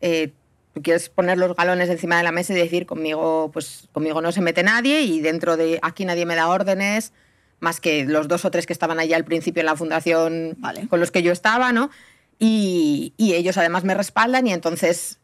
[0.01, 0.31] eh,
[0.73, 4.31] tú quieres poner los galones encima de la mesa y decir conmigo, pues conmigo no
[4.31, 7.13] se mete nadie y dentro de aquí nadie me da órdenes,
[7.59, 10.57] más que los dos o tres que estaban allá al principio en la fundación
[10.89, 11.91] con los que yo estaba, ¿no?
[12.43, 15.19] Y, ellos además me respaldan y entonces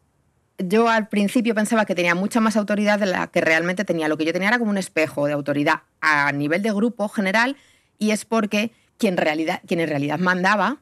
[0.56, 4.06] yo al principio pensaba que tenía mucha más autoridad de la que realmente tenía.
[4.06, 7.56] Lo que yo tenía era como un espejo de autoridad a nivel de grupo general
[7.98, 10.78] y es porque quien, realidad, quien en realidad mandaba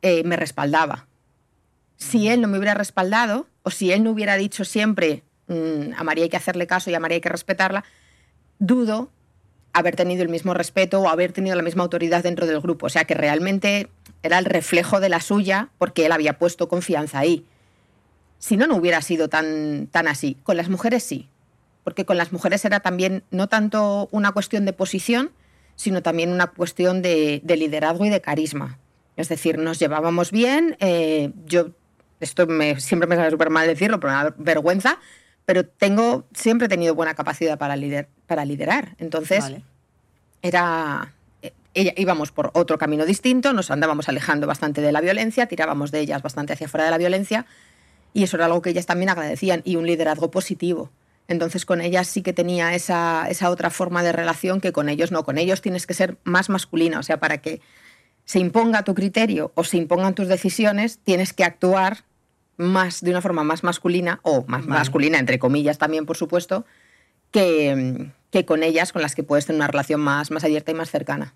[0.00, 1.06] eh, me respaldaba.
[1.98, 6.04] Si él no me hubiera respaldado o si él no hubiera dicho siempre mm, a
[6.04, 7.84] María hay que hacerle caso y a María hay que respetarla,
[8.58, 9.10] dudo
[9.74, 12.86] haber tenido el mismo respeto o haber tenido la misma autoridad dentro del grupo.
[12.86, 13.90] O sea que realmente
[14.22, 17.46] era el reflejo de la suya porque él había puesto confianza ahí.
[18.38, 20.36] Si no, no hubiera sido tan, tan así.
[20.42, 21.28] Con las mujeres sí,
[21.84, 25.30] porque con las mujeres era también no tanto una cuestión de posición,
[25.76, 28.78] sino también una cuestión de, liderazgo y de carisma.
[29.16, 31.70] Es decir, nos llevábamos bien, eh, yo,
[32.20, 34.98] esto me, siempre me sale súper mal decirlo, pero me da vergüenza,
[35.46, 38.94] pero tengo, siempre he tenido buena capacidad para, lider, para liderar.
[38.98, 39.44] Entonces,
[40.42, 41.14] era,
[41.74, 46.22] íbamos por otro camino distinto, nos andábamos alejando bastante de la violencia, tirábamos de ellas
[46.22, 47.46] bastante hacia fuera de la violencia,
[48.12, 50.90] y eso era algo que ellas también agradecían, y un liderazgo positivo.
[51.28, 55.12] Entonces con ellas sí que tenía esa, esa otra forma de relación que con ellos
[55.12, 55.24] no.
[55.24, 57.60] Con ellos tienes que ser más masculina, o sea, para que
[58.24, 61.98] se imponga tu criterio o se impongan tus decisiones, tienes que actuar
[62.56, 66.66] más de una forma más masculina, o más masculina, entre comillas también, por supuesto,
[67.30, 70.74] que, que, con ellas con las que puedes tener una relación más, más abierta y
[70.74, 71.34] más cercana.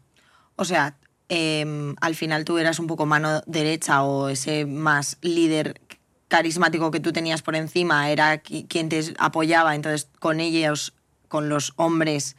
[0.56, 0.96] O sea,
[1.28, 5.80] em, al final tú eras un poco mano derecha o ese más líder
[6.28, 10.92] carismático que tú tenías por encima era quien te apoyaba, entonces con ellos,
[11.28, 12.36] con los hombres,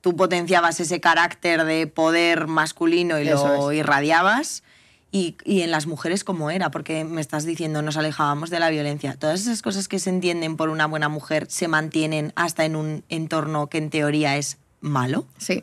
[0.00, 4.62] tú potenciabas ese carácter de poder masculino y lo irradiabas.
[5.10, 8.68] Y, y, en las mujeres cómo era, porque me estás diciendo nos alejábamos de la
[8.68, 9.14] violencia.
[9.16, 13.04] Todas esas cosas que se entienden por una buena mujer se mantienen hasta en un
[13.08, 15.24] entorno que en teoría es malo.
[15.38, 15.62] Sí.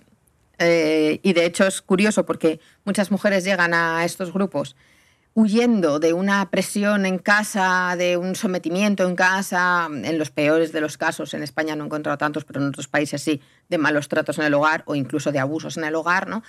[0.63, 4.76] Eh, y de hecho es curioso porque muchas mujeres llegan a estos grupos
[5.34, 10.82] huyendo de una presión en casa, de un sometimiento en casa, en los peores de
[10.82, 14.10] los casos, en España no he encontrado tantos, pero en otros países sí, de malos
[14.10, 16.43] tratos en el hogar o incluso de abusos en el hogar, ¿no?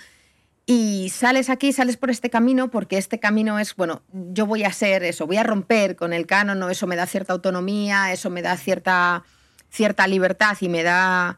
[0.65, 4.71] Y sales aquí, sales por este camino porque este camino es, bueno, yo voy a
[4.71, 8.41] ser eso, voy a romper con el canon, eso me da cierta autonomía, eso me
[8.41, 9.23] da cierta,
[9.69, 11.37] cierta libertad y me da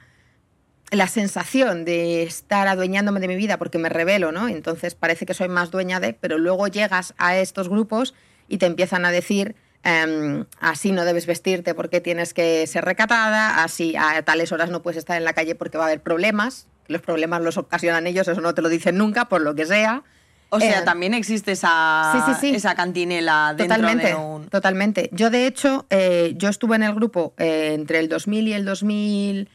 [0.91, 4.47] la sensación de estar adueñándome de mi vida porque me revelo, ¿no?
[4.47, 8.13] Entonces parece que soy más dueña de, pero luego llegas a estos grupos
[8.47, 13.63] y te empiezan a decir, em, así no debes vestirte porque tienes que ser recatada,
[13.63, 16.67] así a tales horas no puedes estar en la calle porque va a haber problemas,
[16.87, 20.03] los problemas los ocasionan ellos, eso no te lo dicen nunca, por lo que sea.
[20.49, 24.47] O sea, eh, también existe esa, esa cantinela dentro totalmente, de un...
[24.47, 25.09] Totalmente.
[25.11, 28.63] Yo, de hecho, eh, yo estuve en el grupo eh, entre el 2000 y el
[28.63, 29.49] 2000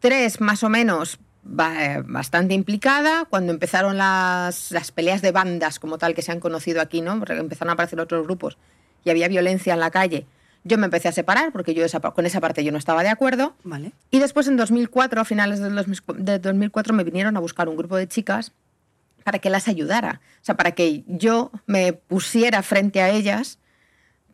[0.00, 5.98] tres más o menos eh, bastante implicada cuando empezaron las, las, peleas de bandas como
[5.98, 7.12] tal que se han conocido aquí, ¿no?
[7.12, 8.58] empezaron a aparecer otros grupos
[9.04, 10.26] y había violencia en la calle.
[10.64, 13.54] Yo me empecé a separar porque yo con esa parte yo no estaba de acuerdo.
[13.64, 13.92] Vale.
[14.10, 18.08] Y después en 2004, a finales de 2004, me vinieron a buscar un grupo de
[18.08, 18.52] chicas
[19.24, 20.20] para que las ayudara.
[20.42, 23.58] O sea, para que yo me pusiera frente a ellas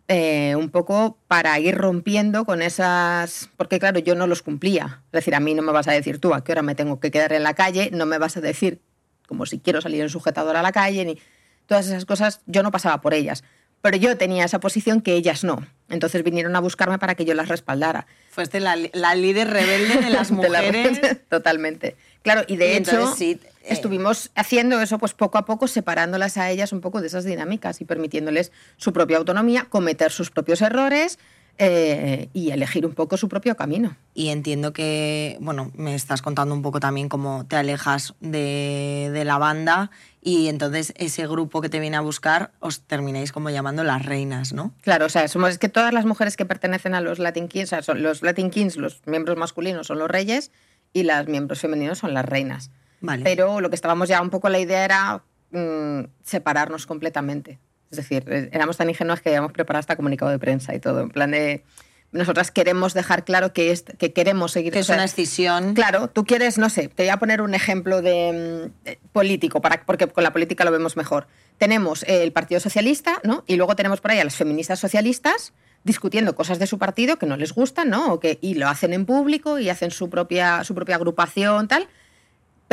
[0.08, 5.02] eh, un poco para ir rompiendo con esas, porque claro, yo no los cumplía.
[5.06, 7.00] Es decir, a mí no me vas a decir tú a qué hora me tengo
[7.00, 8.80] que quedar en la calle, no me vas a decir
[9.26, 11.18] como si quiero salir en sujetador a la calle, ni
[11.66, 13.44] todas esas cosas, yo no pasaba por ellas.
[13.80, 15.66] Pero yo tenía esa posición que ellas no.
[15.90, 18.06] Entonces vinieron a buscarme para que yo las respaldara.
[18.30, 21.00] Fuiste la, la líder rebelde de las mujeres.
[21.28, 21.96] Totalmente.
[22.22, 26.50] Claro, y de hecho sí, eh, estuvimos haciendo eso pues poco a poco, separándolas a
[26.50, 31.18] ellas un poco de esas dinámicas y permitiéndoles su propia autonomía, cometer sus propios errores,
[31.56, 33.96] eh, y elegir un poco su propio camino.
[34.12, 39.24] Y entiendo que, bueno, me estás contando un poco también cómo te alejas de, de,
[39.24, 43.84] la banda y entonces ese grupo que te viene a buscar os termináis como llamando
[43.84, 44.74] las reinas, ¿no?
[44.80, 47.68] Claro, o sea, somos, es que todas las mujeres que pertenecen a los Latin Kings,
[47.68, 50.50] o sea, son los Latin Kings, los miembros masculinos son los reyes
[50.92, 52.72] y los miembros femeninos son las reinas.
[53.04, 53.22] Vale.
[53.22, 57.58] Pero lo que estábamos ya un poco, la idea era mm, separarnos completamente.
[57.90, 61.00] Es decir, eh, éramos tan ingenuas que habíamos preparado hasta comunicado de prensa y todo,
[61.00, 61.64] en plan de
[62.12, 64.72] nosotras queremos dejar claro que, es, que queremos seguir.
[64.72, 65.74] Que es una decisión.
[65.74, 69.84] Claro, tú quieres, no sé, te voy a poner un ejemplo de, mm, político, para,
[69.84, 71.26] porque con la política lo vemos mejor.
[71.58, 73.44] Tenemos el Partido Socialista, ¿no?
[73.46, 77.26] Y luego tenemos por ahí a las feministas socialistas discutiendo cosas de su partido que
[77.26, 78.14] no les gustan, ¿no?
[78.14, 81.88] O que, y lo hacen en público y hacen su propia, su propia agrupación, tal,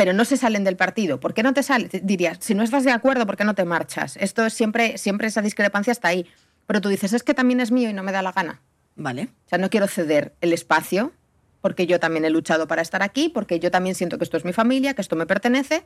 [0.02, 1.20] pero no se salen del partido.
[1.20, 1.90] ¿Por qué no te sales?
[2.02, 4.16] Dirías, si no estás de acuerdo, ¿por qué no te marchas?
[4.16, 6.26] Esto es siempre, siempre esa discrepancia está ahí.
[6.66, 8.60] Pero tú dices, es que también es mío y no me da la gana.
[8.96, 9.28] Vale.
[9.46, 11.12] O sea, no quiero ceder el espacio
[11.60, 14.44] porque yo también he luchado para estar aquí, porque yo también siento que esto es
[14.44, 15.84] mi familia, que esto me pertenece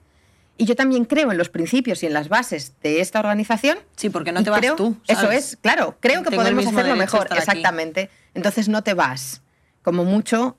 [0.56, 3.76] Y yo también creo en los principios y en las bases de esta organización.
[3.96, 4.96] Sí, porque no te vas creo- tú.
[5.06, 5.98] Eso es, claro.
[6.00, 7.26] Creo que Tengo podemos hacerlo mejor.
[7.30, 7.36] aquí.
[7.36, 8.08] Exactamente.
[8.32, 9.42] Entonces no te vas.
[9.82, 10.56] Como mucho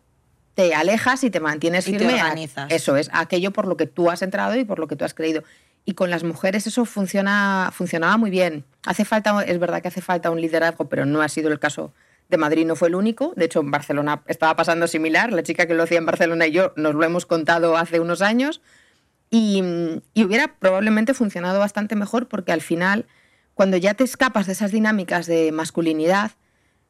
[0.57, 2.15] te alejas y te mantienes Y te firme.
[2.15, 2.71] organizas.
[2.71, 5.13] eso es, aquello por lo que tú has entrado y por lo que tú has
[5.13, 5.43] creído.
[5.85, 8.65] Y con las mujeres eso funciona, funcionaba muy bien.
[8.83, 11.93] Hace falta, es verdad que hace falta un liderazgo, pero no ha sido el caso
[12.27, 13.33] de Madrid, no fue el único.
[13.35, 15.31] De hecho, en Barcelona estaba pasando similar.
[15.31, 18.23] La chica que lo hacía en Barcelona y yo nos lo hemos contado hace unos
[18.23, 18.59] años.
[19.29, 19.61] Y,
[20.15, 23.05] y hubiera probablemente funcionado bastante mejor porque al final,
[23.53, 26.31] cuando ya te escapas de esas dinámicas de masculinidad,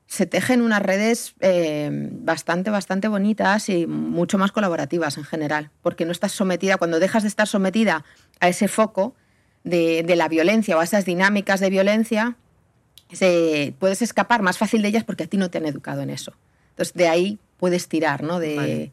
[0.08, 6.06] se tejen unas redes eh, bastante, bastante bonitas y mucho más colaborativas en general, porque
[6.06, 8.06] no estás sometida, cuando dejas de estar sometida
[8.40, 9.16] a ese foco
[9.64, 12.36] de, de la violencia o a esas dinámicas de violencia,
[13.12, 16.10] se- puedes escapar más fácil de ellas porque a ti no te han educado en
[16.10, 16.34] eso.
[16.72, 18.40] Entonces, de ahí puedes tirar, ¿no?
[18.40, 18.92] De, Vale.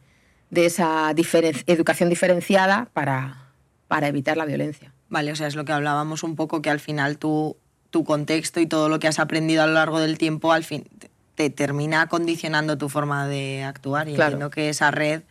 [0.50, 3.50] de esa diferen- educación diferenciada para,
[3.88, 4.92] para evitar la violencia.
[5.08, 7.56] Vale, o sea, es lo que hablábamos un poco, que al final tú,
[7.94, 10.82] tu contexto y todo lo que has aprendido a lo largo del tiempo, al fin
[10.98, 14.08] te- te termina condicionando tu forma de actuar.
[14.08, 14.32] Y Claro.
[14.32, 15.22] entiendo que esa red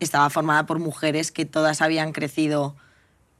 [0.00, 2.74] estaba formada por mujeres que todas habían crecido,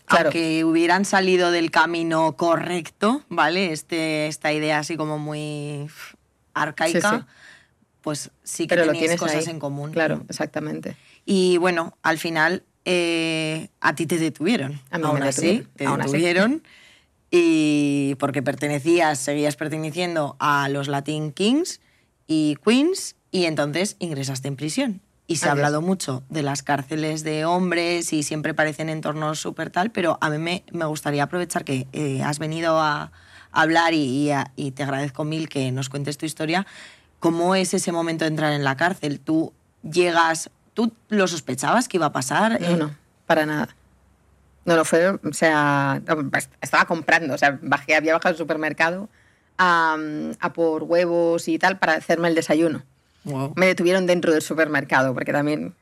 [0.05, 0.27] Claro.
[0.27, 3.73] aunque hubieran salido del camino correcto, ¿vale?
[3.73, 5.89] Este, esta idea así como muy
[6.53, 7.25] arcaica, Sí, sí.
[8.03, 9.51] pues sí que Pero tienes cosas ahí.
[9.55, 9.91] en común.
[9.93, 10.99] Claro, exactamente.
[11.25, 14.79] Y bueno, al final eh, a ti te detuvieron.
[14.91, 16.11] A mí aún me así, detuvieron, te aún así.
[17.37, 21.81] Y porque pertenecías, seguías perteneciendo a los Latin Kings
[22.29, 25.01] y Queens y entonces ingresaste en prisión.
[25.27, 29.71] Y se ha hablado mucho de las cárceles de hombres y siempre parecen entornos súper
[29.71, 33.11] tal, pero a mí me, me gustaría aprovechar que eh, has venido a
[33.51, 36.67] hablar y, y a- y te agradezco mil que nos cuentes tu historia.
[37.19, 39.19] ¿Cómo es ese momento de entrar en la cárcel?
[39.19, 42.61] Tú llegas, ¿tú lo sospechabas que iba a pasar?
[42.61, 42.95] No, no,
[43.27, 43.75] para nada.
[44.65, 46.01] No, no fue, o sea,
[46.61, 49.09] estaba comprando, o sea, bajé, había bajado al supermercado
[49.59, 49.97] a,
[50.41, 52.83] a por huevos y tal para hacerme el desayuno.
[53.25, 53.53] Wow.
[53.57, 55.75] Me detuvieron dentro del supermercado porque también,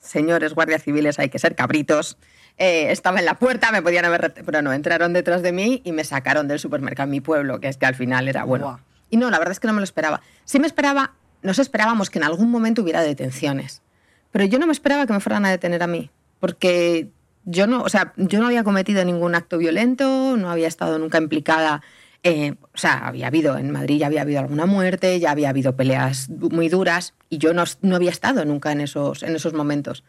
[0.00, 2.16] señores guardias civiles, hay que ser cabritos.
[2.56, 4.32] Eh, estaba en la puerta, me podían haber...
[4.32, 7.68] Pero no, entraron detrás de mí y me sacaron del supermercado en mi pueblo, que
[7.68, 8.80] es que al final era bueno.
[9.10, 10.20] Y no, la verdad es que no me lo esperaba.
[10.44, 13.82] Sí me esperaba, nos esperábamos que en algún momento hubiera detenciones.
[14.30, 16.10] Pero yo no me esperaba que me fueran a detener a mí.
[16.38, 17.10] Porque
[17.44, 21.18] yo no, o sea, yo no había cometido ningún acto violento, no había estado nunca
[21.18, 21.82] implicada.
[22.22, 25.76] eh, o sea, había habido, en Madrid ya había habido alguna muerte, ya había habido
[25.76, 30.04] peleas muy duras y yo no, no había estado nunca en esos, en esos momentos.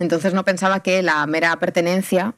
[0.00, 2.34] Entonces no pensaba que la mera pertenencia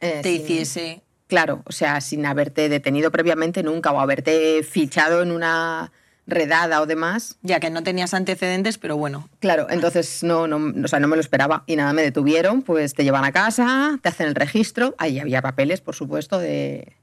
[0.00, 1.00] eh, Te sin- hiciese...
[1.26, 5.90] Claro, o sea, sin haberte detenido previamente nunca o haberte fichado en una
[6.26, 7.36] redada o demás.
[7.42, 9.28] Ya que no tenías antecedentes, pero bueno.
[9.40, 12.94] Claro, entonces no, no, o sea, no me lo esperaba y nada, me detuvieron, pues
[12.94, 16.94] te llevan a casa, te hacen el registro, ahí había papeles, por supuesto, de,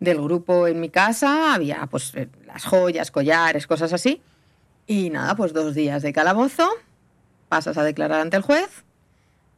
[0.00, 4.20] del grupo en mi casa, había pues eh, las joyas, collares, cosas así.
[4.86, 6.68] Y nada, pues dos días de calabozo,
[7.48, 8.84] pasas a declarar ante el juez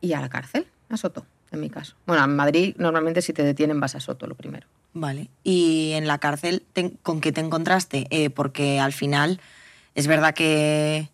[0.00, 1.96] y a la cárcel, a Soto, en mi caso.
[2.06, 4.66] Bueno, en Madrid normalmente si te detienen vas a Soto lo primero.
[4.92, 5.30] Vale.
[5.44, 8.06] Y en la cárcel, te- ¿con qué te encontraste?
[8.10, 9.40] Eh, porque al final
[9.94, 11.08] es verdad que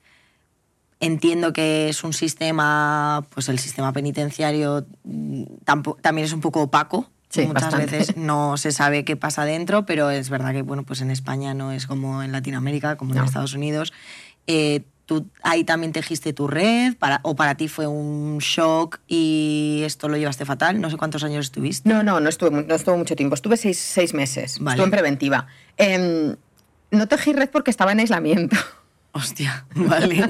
[1.01, 6.63] entiendo que es un sistema, pues el sistema penitenciario mm, tampo- también es un poco
[6.63, 7.11] opaco.
[7.29, 7.99] Sí, Muchas bastante.
[7.99, 11.55] veces no se sabe qué pasa dentro, pero es verdad que bueno, pues en España
[11.55, 13.25] no es como en Latinoamérica, como en.
[13.25, 13.93] Estados Unidos.
[14.47, 16.97] Eh, ¿Tú ahí también tejiste tu red?
[16.97, 20.81] Para, ¿O para ti fue un shock y esto lo llevaste fatal?
[20.81, 21.89] No sé cuántos años estuviste.
[21.89, 23.37] No, no, no estuve, no estuve mucho tiempo.
[23.37, 24.59] Estuve seis, seis meses.
[24.59, 24.75] Vale.
[24.75, 25.47] Estuve en preventiva.
[25.77, 26.35] Em,
[26.91, 28.57] no tejí red porque estaba en aislamiento.
[29.13, 30.27] Hostia, vale.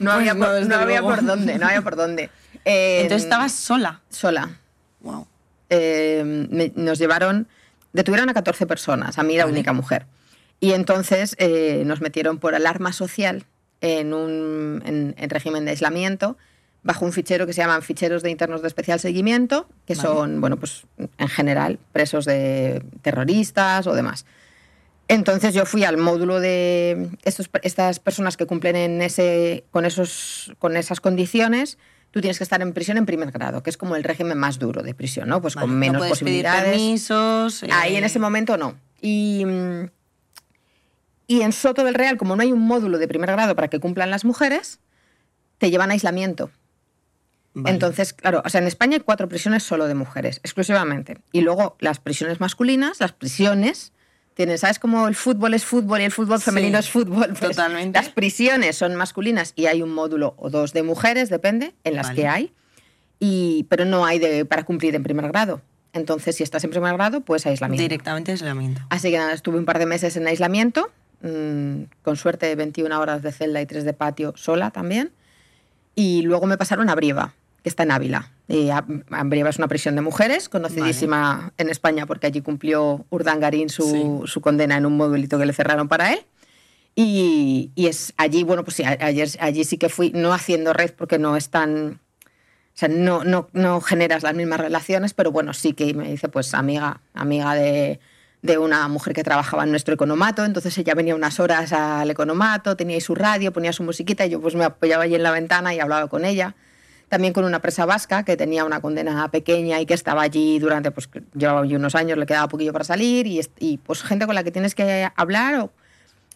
[0.00, 2.24] No había, no, por, no había por dónde, no había por dónde.
[2.64, 4.00] Em, Entonces estabas sola.
[4.10, 4.50] sola.
[5.00, 5.26] Wow.
[5.70, 7.46] Em, me- nos llevaron,
[7.92, 9.52] detuvieron a 14 personas, a mí la Vale.
[9.54, 10.06] única mujer.
[10.62, 13.44] Y entonces eh, nos metieron por alarma social
[13.80, 16.36] en un en, en régimen de aislamiento
[16.84, 20.08] bajo un fichero que se llaman ficheros de internos de especial seguimiento, que Vale.
[20.08, 20.84] son, bueno, pues
[21.18, 24.24] en general presos de terroristas o demás.
[25.08, 30.52] Entonces yo fui al módulo de estos- estas personas que cumplen en ese, con, esos,
[30.60, 31.76] con esas condiciones.
[32.12, 34.58] Tú tienes que estar en prisión en primer grado, que es como el régimen más
[34.60, 35.40] duro de prisión, ¿no?
[35.42, 36.70] Pues Vale, con menos no puedes pedir posibilidades.
[36.70, 37.64] permisos.
[37.72, 38.76] Ahí eh, en ese momento no.
[39.00, 39.86] Y, mm,
[41.26, 43.78] y en Soto del Real, como no hay un módulo de primer grado para que
[43.78, 44.80] cumplan las mujeres,
[45.58, 46.50] te llevan a aislamiento.
[47.54, 47.70] vale.
[47.74, 51.18] Entonces, claro, o sea, en España hay cuatro prisiones solo de mujeres, exclusivamente.
[51.32, 53.92] Y luego las prisiones masculinas, las prisiones,
[54.34, 57.28] tienen, ¿sabes cómo el fútbol es fútbol y el fútbol Sí, femenino es fútbol?
[57.38, 57.98] Pues totalmente.
[57.98, 62.08] Las prisiones son masculinas y hay un módulo o dos de mujeres, depende, en las
[62.08, 62.20] Vale.
[62.22, 62.52] que hay.
[63.20, 65.60] y, pero no hay de, para cumplir en primer grado.
[65.92, 67.82] Entonces, si estás en primer grado, pues aislamiento.
[67.82, 68.80] Directamente aislamiento.
[68.88, 70.90] Así que nada, estuve un par de meses en aislamiento,
[71.22, 75.12] mmm, con suerte 21 horas de celda y 3 de patio sola también.
[75.94, 78.32] Y luego me pasaron a Brieva, que está en Ávila.
[78.48, 78.70] Y
[79.24, 81.52] Brieva es una prisión de mujeres, conocidísima vale.
[81.58, 83.82] en España porque allí cumplió Urdangarín su,
[84.24, 84.30] sí.
[84.30, 86.20] su, condena en un modelito que le cerraron para él.
[86.94, 90.92] Y, y, es allí, bueno, pues sí, ayer, allí sí que fui, no haciendo red
[90.96, 92.00] porque no es tan...
[92.74, 96.28] O sea, no, no, no generas las mismas relaciones, pero bueno, sí que me dice,
[96.28, 98.00] pues amiga, amiga de,
[98.42, 102.76] de una mujer que trabajaba en nuestro economato, entonces ella venía unas horas al economato,
[102.76, 105.30] tenía ahí su radio, ponía su musiquita y yo pues me apoyaba allí en la
[105.30, 106.56] ventana y hablaba con ella.
[107.08, 110.90] También con una presa vasca que tenía una condena pequeña y que estaba allí durante,
[110.90, 114.34] pues llevaba allí unos años, le quedaba poquillo para salir y, y pues gente con
[114.34, 115.70] la que tienes que hablar o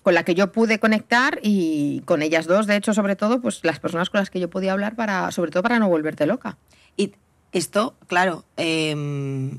[0.02, 3.64] con la que yo pude conectar y con ellas dos, de hecho, sobre todo, pues
[3.64, 6.58] las personas con las que yo podía hablar para, sobre todo para no volverte loca.
[6.96, 7.14] Y
[7.52, 8.94] esto, claro, eh,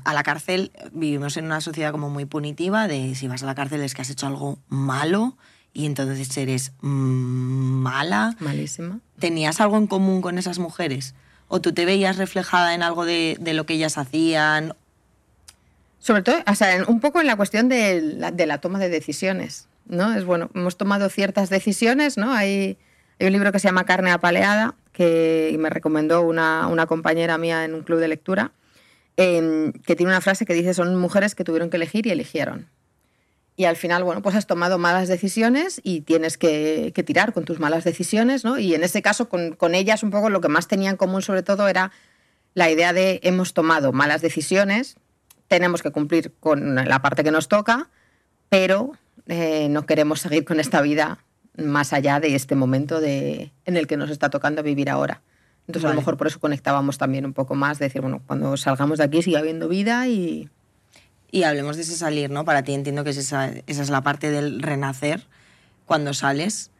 [0.04, 3.54] a la cárcel vivimos en una sociedad como muy punitiva de si vas a la
[3.54, 5.36] cárcel es que has hecho algo malo
[5.72, 8.36] y entonces eres mala.
[8.40, 9.00] Malísima.
[9.18, 11.14] ¿Tenías algo en común con esas mujeres?
[11.48, 14.74] ¿O tú te veías reflejada en algo de, de lo que ellas hacían?
[15.98, 18.88] Sobre todo, o sea, un poco en la cuestión de la, de la toma de
[18.88, 19.68] decisiones.
[19.88, 20.14] ¿no?
[20.14, 22.32] Es bueno, hemos tomado ciertas decisiones, ¿no?
[22.32, 22.78] Hay,
[23.18, 27.64] hay un libro que se llama Carne apaleada, que me recomendó una, una compañera mía
[27.64, 28.50] en un club de lectura,
[29.16, 32.68] eh, que tiene una frase que dice, son mujeres que tuvieron que elegir y eligieron.
[33.54, 37.44] Y al final, bueno, pues has tomado malas decisiones y tienes que, que tirar con
[37.44, 38.58] tus malas decisiones, ¿no?
[38.58, 41.22] Y en ese caso, con, con ellas, un poco lo que más tenía en común,
[41.22, 41.92] sobre todo, era
[42.54, 44.96] la idea de hemos tomado malas decisiones,
[45.46, 47.88] tenemos que cumplir con la parte que nos toca,
[48.48, 48.94] pero
[49.28, 51.24] eh, no queremos seguir con esta vida
[51.58, 55.22] más allá de este momento de, en el que nos está tocando vivir ahora.
[55.66, 55.92] Entonces vale.
[55.92, 58.98] a lo mejor por eso conectábamos también un poco más, de decir, bueno, cuando salgamos
[58.98, 60.48] de aquí sigue habiendo vida y...
[61.30, 62.46] Y hablemos de ese salir, ¿no?
[62.46, 65.26] Para ti entiendo que es esa, esa es la parte del renacer.
[65.84, 66.70] Cuando sales,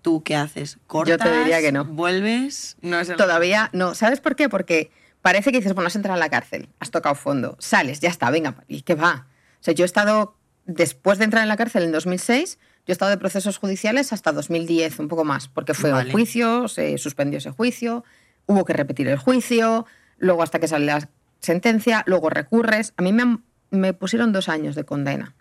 [0.00, 0.78] ¿tú qué haces?
[0.86, 1.18] ¿Cortas?
[1.18, 1.84] Yo te diría que no.
[1.84, 2.76] ¿Vuelves?
[2.82, 3.16] No es el...
[3.16, 3.96] Todavía no.
[3.96, 4.48] ¿Sabes por qué?
[4.48, 4.92] Porque
[5.24, 8.28] parece que dices, bueno, has entrado a la cárcel, has tocado fondo, sales, ya está,
[8.30, 9.26] venga, ¿y qué va?
[9.54, 10.36] O sea, yo he estado
[10.66, 14.32] después de entrar en la cárcel en 2006, yo he estado de procesos judiciales hasta
[14.32, 16.06] 2010, un poco más, porque fue vale.
[16.06, 18.04] un juicio, se suspendió ese juicio,
[18.46, 19.86] hubo que repetir el juicio,
[20.18, 21.08] luego hasta que sale la
[21.40, 22.92] sentencia, luego recurres.
[22.96, 23.38] A mí me,
[23.70, 25.34] me pusieron dos años de condena,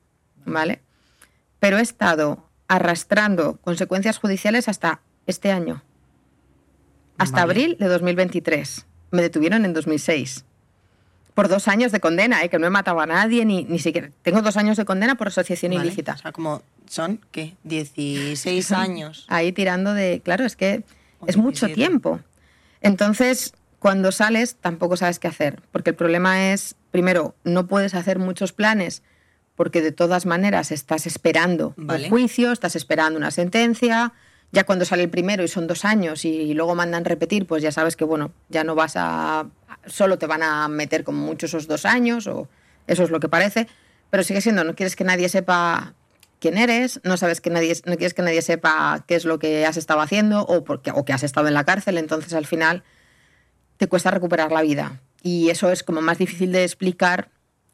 [0.46, 0.82] ¿vale?
[1.60, 5.84] Pero he estado arrastrando consecuencias judiciales hasta este año,
[7.18, 7.52] hasta vale.
[7.52, 8.86] abril de 2023.
[9.12, 10.46] Me detuvieron en 2006
[11.34, 12.50] por dos años de condena, ¿eh?
[12.50, 14.12] que no he matado a nadie, ni, ni siquiera.
[14.22, 15.86] Tengo dos años de condena por asociación vale.
[15.86, 16.14] ilícita.
[16.14, 17.56] O sea, como son, ¿qué?
[17.64, 19.26] 16 años.
[19.30, 20.22] Ahí tirando de.
[20.24, 20.84] Claro, es que
[21.26, 22.20] es mucho tiempo.
[22.82, 25.62] Entonces, cuando sales, tampoco sabes qué hacer.
[25.72, 29.04] Porque el problema es, primero, no puedes hacer muchos planes
[29.56, 32.06] porque de todas maneras estás esperando vale.
[32.06, 34.14] un juicio, estás esperando una sentencia.
[34.54, 37.72] Ya cuando sale el primero y son dos años y luego mandan repetir, pues ya
[37.72, 39.48] sabes que, bueno, ya no vas a
[39.86, 42.48] solo te van a meter como mucho esos dos años, o
[42.88, 43.68] eso es lo que parece,
[44.10, 45.94] pero sigue siendo, no quieres que nadie sepa
[46.40, 49.66] quién eres, no sabes que nadie, no quieres que nadie sepa qué es lo que
[49.66, 52.84] has estado haciendo o, porque, o que has estado en la cárcel, entonces al final
[53.78, 55.02] te cuesta recuperar la vida.
[55.22, 57.30] Y eso es como más difícil de explicar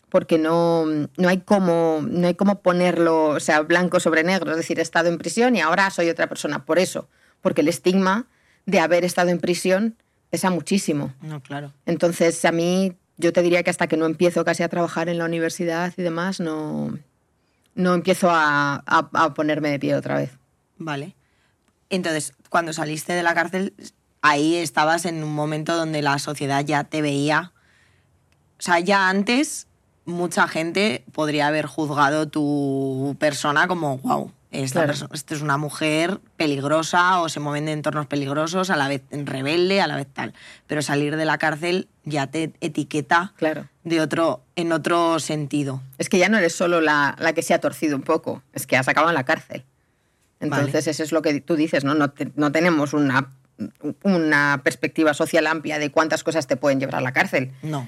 [0.10, 4.58] porque no, no, hay cómo, no hay cómo ponerlo, o sea, blanco sobre negro, es
[4.58, 6.66] decir, he estado en prisión y ahora soy otra persona.
[6.66, 7.08] Por eso,
[7.42, 8.28] porque el estigma
[8.66, 9.96] de haber estado en prisión
[10.30, 11.14] pesa muchísimo.
[11.22, 11.74] No, claro.
[11.86, 15.18] Entonces, a mí, yo te diría que hasta que no empiezo casi a trabajar en
[15.18, 16.98] la universidad y demás, no,
[17.76, 20.32] no empiezo a, a, a ponerme de pie otra vez.
[20.78, 21.16] Vale.
[21.90, 23.74] Entonces, cuando saliste de la cárcel,
[24.22, 27.54] ahí estabas en un momento donde la sociedad ya te veía.
[28.60, 29.69] O sea, ya antes
[30.10, 35.10] mucha gente podría haber juzgado tu persona como, wow, esta, claro.
[35.14, 39.80] esta, es una mujer peligrosa o se mueven de entornos peligrosos, a la vez rebelde,
[39.80, 40.34] a la vez tal.
[40.66, 43.68] Pero salir de la cárcel ya te etiqueta claro.
[43.84, 45.82] de otro, en otro sentido.
[46.00, 48.66] Es que ya no eres solo la, la que se ha torcido un poco, es
[48.66, 49.64] que has acabado en la cárcel.
[50.40, 50.92] Entonces vale.
[50.92, 51.94] eso es lo que tú dices, ¿no?
[51.94, 53.30] No, te, no tenemos una,
[54.04, 57.52] una perspectiva social amplia de cuántas cosas te pueden llevar a la cárcel.
[57.62, 57.86] No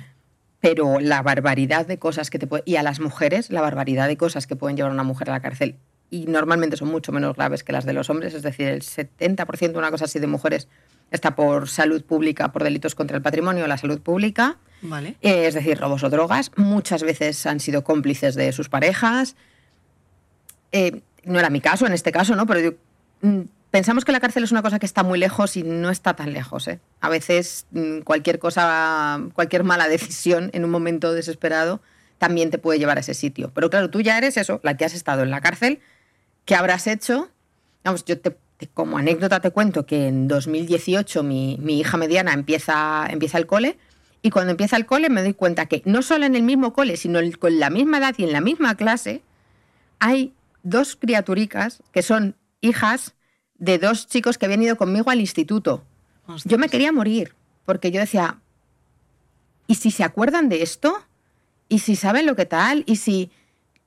[0.62, 4.16] pero la barbaridad de cosas que te puede, y a las mujeres la barbaridad de
[4.16, 5.76] cosas que pueden llevar a una mujer a la cárcel
[6.09, 9.78] y normalmente son mucho menos graves que las de los hombres, es decir, el 70%
[9.78, 10.68] una cosa así de mujeres
[11.09, 15.16] está por salud pública, por delitos contra el patrimonio, la salud pública, vale.
[15.22, 19.36] eh, es decir, robos o drogas, muchas veces han sido cómplices de sus parejas.
[20.72, 22.45] Eh, no era mi caso en este caso, ¿no?
[22.45, 25.90] Pero yo, pensamos que la cárcel es una cosa que está muy lejos y no
[25.90, 26.68] está tan lejos.
[26.68, 26.80] ¿eh?
[27.00, 31.82] A veces mm, cualquier cosa, cualquier mala decisión en un momento desesperado
[32.18, 33.52] también te puede llevar a ese sitio.
[33.56, 35.80] Pero claro, tú ya eres eso, la que has estado en la cárcel,
[36.46, 37.30] ¿qué habrás hecho?
[37.84, 38.38] Vamos, yo te,
[38.76, 43.80] como anécdota te cuento que en 2018 mi, mi, hija mediana empieza, empieza el cole
[44.22, 46.96] y cuando empieza el cole me doy cuenta que no solo en el mismo cole,
[46.96, 49.24] sino con la misma edad y en la misma clase,
[49.98, 53.16] hay dos criaturicas que son hijas
[53.62, 55.84] de dos chicos que habían ido conmigo al instituto.
[56.45, 58.39] Yo me quería morir, porque yo decía,
[59.68, 60.97] ¿y si se acuerdan de esto?
[61.70, 62.84] ¿Y si saben lo que tal?
[62.88, 63.32] ¿Y si...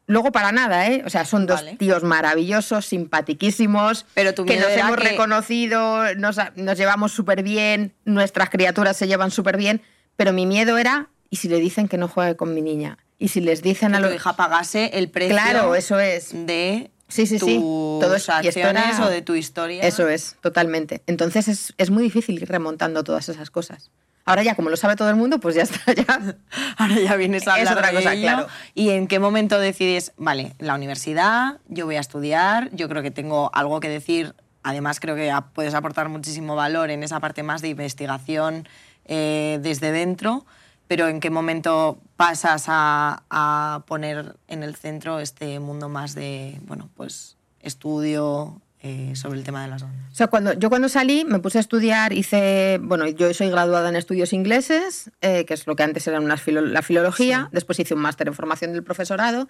[0.06, 1.02] Luego para nada, ¿eh?
[1.06, 5.08] O sea, son dos tíos maravillosos, simpatiquísimos, Pero tu que nos hemos que...
[5.08, 9.82] reconocido, nos, nos llevamos súper bien, nuestras criaturas se llevan súper bien,
[10.16, 12.98] pero mi miedo era, ¿y si le dicen que no juegue con mi niña?
[13.18, 14.14] Y si les dicen que a tu los...
[14.14, 16.30] hija pagase el precio Claro, eso es.
[16.32, 17.54] de Sí, sí, sí.
[17.54, 19.82] tus Todo es- acciones era- o de tu historia.
[19.84, 21.02] Eso es, totalmente.
[21.06, 23.90] Entonces es, es muy difícil ir remontando todas esas cosas.
[24.26, 26.36] Ahora ya, como lo sabe todo el mundo, pues ya está, ya.
[26.78, 28.22] Ahora ya vienes a Es hablar otra de cosa, ello.
[28.22, 28.46] claro.
[28.74, 33.10] ¿Y en qué momento decides, vale, la universidad, yo voy a estudiar, yo creo que
[33.10, 37.60] tengo algo que decir, además creo que puedes aportar muchísimo valor en esa parte más
[37.60, 38.66] de investigación
[39.04, 40.46] eh, desde dentro,
[40.87, 46.61] pero en qué momento pasas a, a poner en el centro este mundo más de,
[46.66, 50.12] bueno, pues estudio eh, sobre el tema de las ondas?
[50.12, 53.89] O sea, cuando, yo cuando salí me puse a estudiar, hice, bueno, yo soy graduada
[53.89, 57.80] en estudios ingleses, eh, que es lo que antes era unas filo- la filología, después
[57.80, 59.49] hice un máster en formación del profesorado,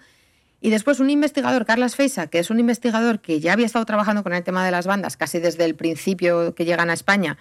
[0.61, 4.23] y después un investigador, Carlas Feisa, que es un investigador que ya había estado trabajando
[4.23, 7.37] con el tema de las bandas casi desde el principio que llegan a España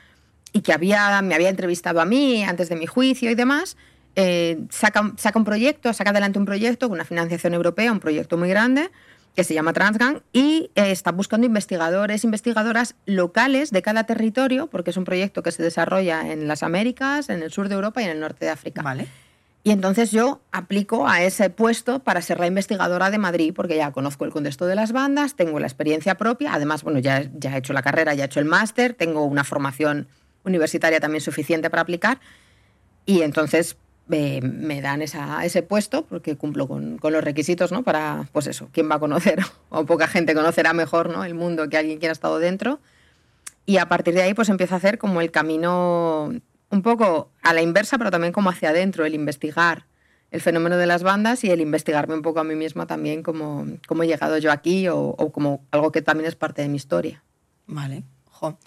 [0.55, 3.77] y que había, me había entrevistado a mí antes de mi juicio y demás,
[4.15, 8.39] eh, saca, saca un proyecto, saca adelante un proyecto con una financiación europea, un proyecto
[8.39, 8.93] muy grande,
[9.35, 14.91] que se llama Transgang, y eh, está buscando investigadores, investigadoras locales de cada territorio, porque
[14.91, 18.05] es un proyecto que se desarrolla en las Américas, en el sur de Europa y
[18.05, 18.81] en el norte de África.
[18.81, 19.09] Vale.
[19.65, 23.91] Y entonces yo aplico a ese puesto para ser la investigadora de Madrid, porque ya
[23.91, 27.59] conozco el contexto de las bandas, tengo la experiencia propia, además, bueno, ya, ya he
[27.59, 30.07] hecho la carrera, ya he hecho el máster, tengo una formación
[30.45, 32.21] universitaria también suficiente para aplicar,
[33.07, 33.77] y entonces
[34.11, 37.83] eh, me dan ese puesto, porque cumplo con, los requisitos, ¿no?
[37.83, 39.41] Para, pues eso, quién va a conocer,
[39.71, 41.25] o poca gente conocerá mejor, ¿no?
[41.25, 42.81] El mundo que alguien que ha estado dentro.
[43.67, 46.33] Y a partir de ahí, pues empiezo a hacer como el camino
[46.71, 49.87] un poco a la inversa, pero también como hacia adentro, el investigar
[50.35, 53.67] el fenómeno de las bandas y el investigarme un poco a mí misma también cómo,
[53.87, 56.75] cómo he llegado yo aquí o, o como algo que también es parte de mi
[56.75, 57.23] historia.
[57.69, 58.59] Vale, jo.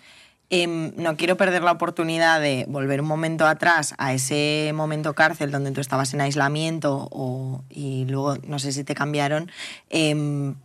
[0.49, 5.51] Em, no quiero perder la oportunidad de volver un momento atrás a ese momento cárcel
[5.51, 9.51] donde tú estabas en aislamiento o- y luego no sé si te cambiaron,
[9.89, 10.55] em,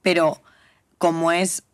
[0.00, 0.40] pero
[0.98, 1.64] cómo es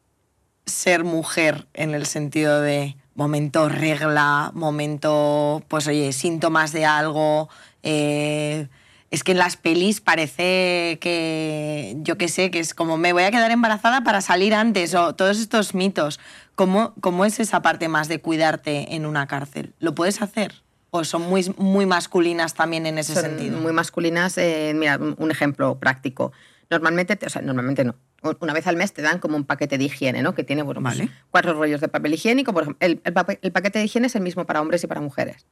[0.65, 7.49] ser mujer en el sentido de momento regla, momento, pues oye, síntomas de algo.
[7.83, 8.69] eh,
[9.11, 13.23] es que en las pelis parece que, yo qué sé, que es como me voy
[13.23, 16.21] a quedar embarazada para salir antes o todos estos mitos.
[16.59, 19.75] ¿Cómo, cómo es esa parte más de cuidarte en una cárcel?
[19.79, 20.55] ¿Lo puedes hacer?
[20.91, 23.61] ¿O son muy, muy masculinas también en ese Son sentido?
[23.61, 24.37] muy masculinas.
[24.39, 26.33] eh, mira, un ejemplo práctico.
[26.69, 27.95] Normalmente, te- o sea, normalmente no.
[28.41, 30.35] Una vez al mes te dan como un paquete de higiene, ¿no?
[30.35, 31.11] Que tiene, bueno, pues, Vale.
[31.31, 32.53] cuatro rollos de papel higiénico.
[32.53, 34.89] Por ejemplo, el, el pape- el paquete de higiene es el mismo para hombres y
[34.89, 35.47] para mujeres.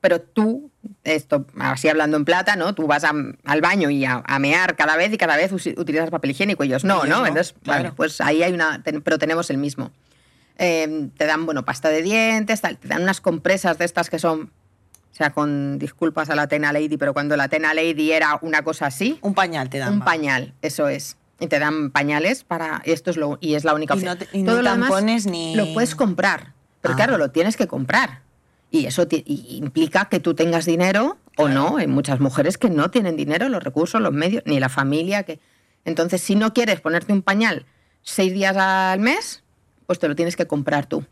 [0.00, 0.72] Pero tú,
[1.04, 2.74] esto, así hablando en plata, ¿no?
[2.74, 3.12] Tú vas a-
[3.44, 6.64] al baño y a, a mear cada vez y cada vez utilizas papel higiénico.
[6.64, 7.20] Ellos no, Ellos ¿no?
[7.20, 7.84] no, Entonces, claro.
[7.84, 9.92] vale, pues ahí hay una, ten- pero tenemos el mismo.
[10.58, 14.18] Eh, te dan, bueno, pasta de dientes, tal, te dan unas compresas de estas que
[14.18, 14.50] son,
[15.12, 18.62] o sea, con disculpas a la Tena Lady, pero cuando la Tena Lady era una
[18.62, 19.92] cosa así, Un pañal te dan.
[19.94, 20.04] un va.
[20.04, 21.16] pañal, eso es.
[21.40, 24.18] Y te dan pañales para, esto es lo, y es la única Y opción.
[24.18, 26.96] no te- y Todo ni lo demás ni- Lo puedes comprar, pero Ah.
[26.96, 28.22] claro, lo tienes que comprar.
[28.72, 31.76] Y eso y implica que tú tengas dinero o no.
[31.78, 35.22] Hay muchas mujeres que no tienen dinero, los recursos, los medios, ni la familia.
[35.22, 35.38] que
[35.84, 37.64] Entonces, si no quieres ponerte un pañal
[38.02, 39.42] seis días al mes,
[39.88, 41.06] pues te lo tienes que comprar tú.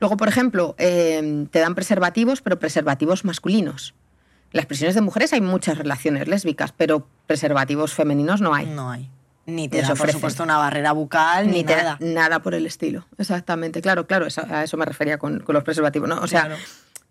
[0.00, 3.94] Luego, por ejemplo, eh, te dan preservativos, pero preservativos masculinos.
[4.52, 8.66] En las prisiones de mujeres hay muchas relaciones lésbicas, pero preservativos femeninos no hay.
[8.66, 9.08] No hay.
[9.46, 11.96] Ni te dan, por supuesto, una barrera bucal ni, Ni te nada.
[12.00, 13.06] nada por el estilo.
[13.18, 16.08] Exactamente, claro, claro, a eso me refería con, con los preservativos.
[16.08, 16.20] ¿no?
[16.20, 16.56] O sea, Claro.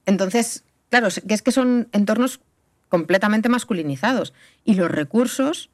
[0.05, 2.41] entonces, claro, es que son entornos
[2.89, 4.33] completamente masculinizados.
[4.65, 5.69] Y los recursos,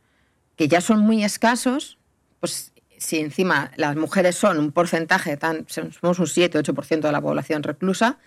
[0.55, 1.97] que ya son muy escasos,
[2.39, 7.63] pues si encima las mujeres son un porcentaje, tan, somos un 7-8% de la población
[7.63, 8.17] reclusa,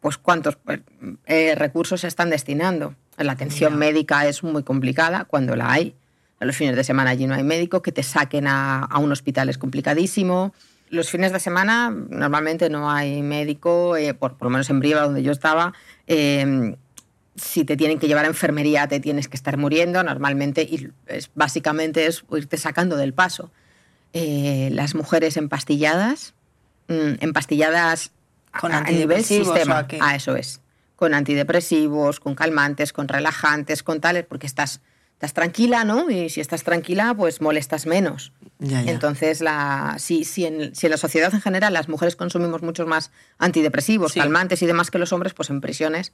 [0.00, 0.80] pues cuántos pues,
[1.26, 2.94] eh, recursos se están destinando.
[3.16, 3.76] La atención Ya.
[3.78, 5.94] médica es muy complicada cuando la hay.
[6.38, 9.10] A los fines de semana allí no hay médico, que te saquen a, a un
[9.10, 10.52] hospital es complicadísimo.
[10.90, 15.00] los fines de semana normalmente no hay médico, eh, por, por, lo menos en Briva,
[15.00, 15.72] donde yo estaba.
[16.06, 16.76] Eh,
[17.36, 21.30] si te tienen que llevar a enfermería, te tienes que estar muriendo normalmente y es,
[21.34, 23.50] básicamente es irte sacando del paso.
[24.18, 26.34] Eh, las mujeres empastilladas,
[26.88, 28.12] mmm, empastilladas
[28.58, 29.86] con a, a nivel sistema.
[30.00, 30.60] A, a eso es.
[30.96, 34.80] Con antidepresivos, con calmantes, con relajantes, con tales, porque estás
[35.16, 36.10] estás tranquila, ¿no?
[36.10, 38.32] Y si estás tranquila, pues molestas menos.
[38.58, 38.92] Ya, ya.
[38.92, 42.86] Entonces, la, si, si, en, si, en, la sociedad en general las mujeres consumimos muchos
[42.86, 44.20] más antidepresivos, sí.
[44.20, 46.12] calmantes y demás que los hombres, pues en prisiones,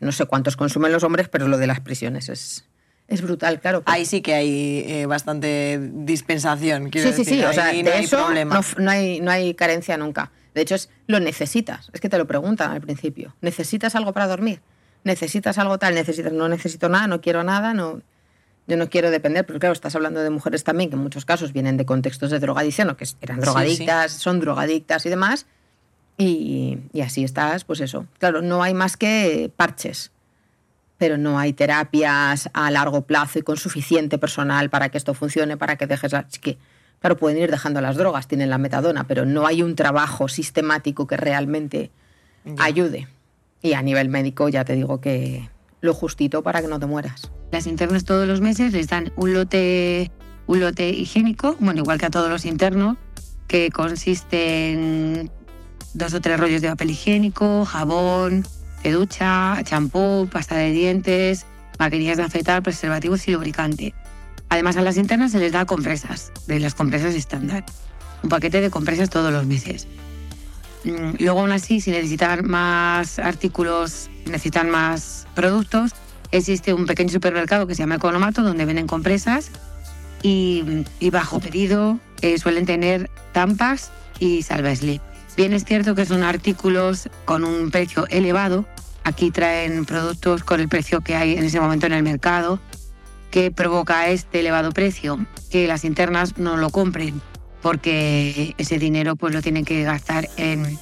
[0.00, 2.64] no sé cuántos consumen los hombres, pero lo de las prisiones es,
[3.08, 3.82] es brutal, claro.
[3.86, 7.40] Ahí sí que hay eh, bastante dispensación, quiero sí, sí, decir.
[7.40, 10.30] Sí, o sea, de no hay eso no, no, hay, no hay carencia nunca.
[10.54, 11.90] De hecho, es lo necesitas.
[11.92, 13.34] Es que te lo preguntan al principio.
[13.40, 14.60] ¿Necesitas algo para dormir?
[15.04, 15.94] ¿Necesitas algo tal?
[15.94, 16.32] ¿Necesitas?
[16.32, 18.02] No necesito nada, no quiero nada, no
[18.68, 21.54] yo no quiero depender, pero claro, estás hablando de mujeres también que en muchos casos
[21.54, 24.22] vienen de contextos de drogadicción, o que eran drogadictas, sí, sí.
[24.22, 25.46] son drogadictas y demás,
[26.18, 28.06] y, y, así estás, pues eso.
[28.18, 30.12] Claro, no hay más que parches,
[30.98, 35.56] pero no hay terapias a largo plazo y con suficiente personal para que esto funcione,
[35.56, 36.12] para que dejes...
[36.12, 36.58] Así que,
[37.00, 41.06] claro, pueden ir dejando las drogas, tienen la metadona, pero no hay un trabajo sistemático
[41.06, 41.92] que realmente
[42.44, 42.64] ya.
[42.64, 43.08] ayude.
[43.62, 45.48] Y a nivel médico ya te digo que
[45.80, 47.30] lo justito para que no te mueras.
[47.52, 50.10] Las internas todos los meses les dan un lote,
[50.48, 52.96] un lote higiénico, bueno, igual que a todos los internos,
[53.46, 55.30] que consiste en
[55.94, 58.44] dos o tres rollos de papel higiénico, jabón,
[58.82, 61.46] de ducha, champú, pasta de dientes,
[61.78, 63.94] maquinillas de afeitar, preservativos y lubricante.
[64.48, 67.64] Además, a las internas se les da compresas, de las compresas estándar.
[68.22, 69.86] Un paquete de compresas todos los meses.
[70.84, 75.92] Mm, Luego, aún así, si necesitan más artículos, necesitan más productos,
[76.30, 79.50] existe un pequeño supermercado que se llama Economato, donde venden compresas
[80.22, 85.02] y, bajo pedido eh, suelen tener tampas y salva slip.
[85.38, 88.66] Bien es cierto que son artículos con un precio elevado.
[89.04, 92.58] Aquí traen productos con el precio que hay en ese momento en el mercado,
[93.30, 97.22] que provoca este elevado precio, que las internas no lo compren,
[97.62, 100.76] porque ese dinero pues lo tienen que gastar en,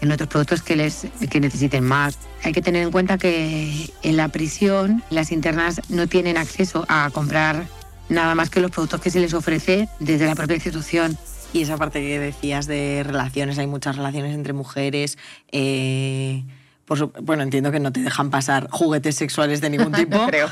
[0.00, 2.20] en otros productos que, les, que necesiten más.
[2.44, 7.10] Hay que tener en cuenta que en la prisión las internas no tienen acceso a
[7.10, 7.66] comprar
[8.08, 11.18] nada más que los productos que se les ofrece desde la propia institución.
[11.52, 15.18] Y esa parte que decías de relaciones, hay muchas relaciones entre mujeres.
[15.50, 16.44] Eh,
[16.84, 20.26] por su, bueno, entiendo que no te dejan pasar juguetes sexuales de ningún tipo.
[20.26, 20.48] creo.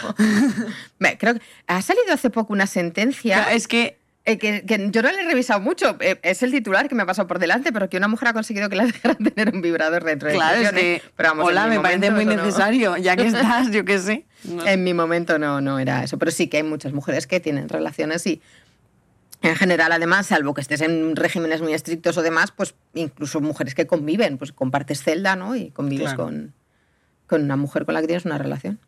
[1.19, 3.37] creo que ha salido hace poco una sentencia.
[3.37, 6.51] Claro, es que eh, que, que, yo no le he revisado mucho, eh, es el
[6.51, 8.85] titular que me ha pasado por delante, pero que una mujer ha conseguido que la
[8.87, 12.11] dejaran tener un vibrador dentro claro, de es que, pero vamos, Hola, me momento, parece
[12.11, 12.43] muy no.
[12.43, 14.27] necesario, ya que estás, yo qué sé.
[14.43, 14.67] No.
[14.67, 17.69] En mi momento no, no era eso, pero sí que hay muchas mujeres que tienen
[17.69, 18.43] relaciones y
[19.43, 23.75] en general, además, salvo que estés en regímenes muy estrictos o demás, pues incluso mujeres
[23.75, 25.57] que conviven, pues compartes celda, ¿no?
[25.57, 26.25] Y convives claro.
[26.25, 26.55] con,
[27.27, 28.81] con una mujer con la que tienes una relación.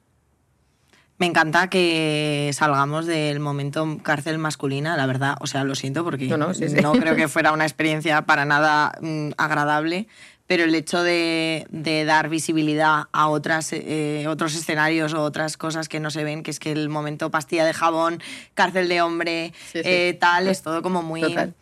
[1.18, 5.36] Me encanta que salgamos del momento cárcel masculina, la verdad.
[5.40, 6.76] O sea, lo siento porque no, no, sí, sí.
[6.80, 10.06] no creo que fuera una experiencia para nada mmm, agradable,
[10.48, 15.88] pero el hecho de, de dar visibilidad a otras, eh, otros escenarios o otras cosas
[15.88, 18.20] que no se ven, que es que el momento pastilla de jabón,
[18.54, 21.20] cárcel de hombre, sí, eh, tal, es todo como muy...
[21.20, 21.54] Total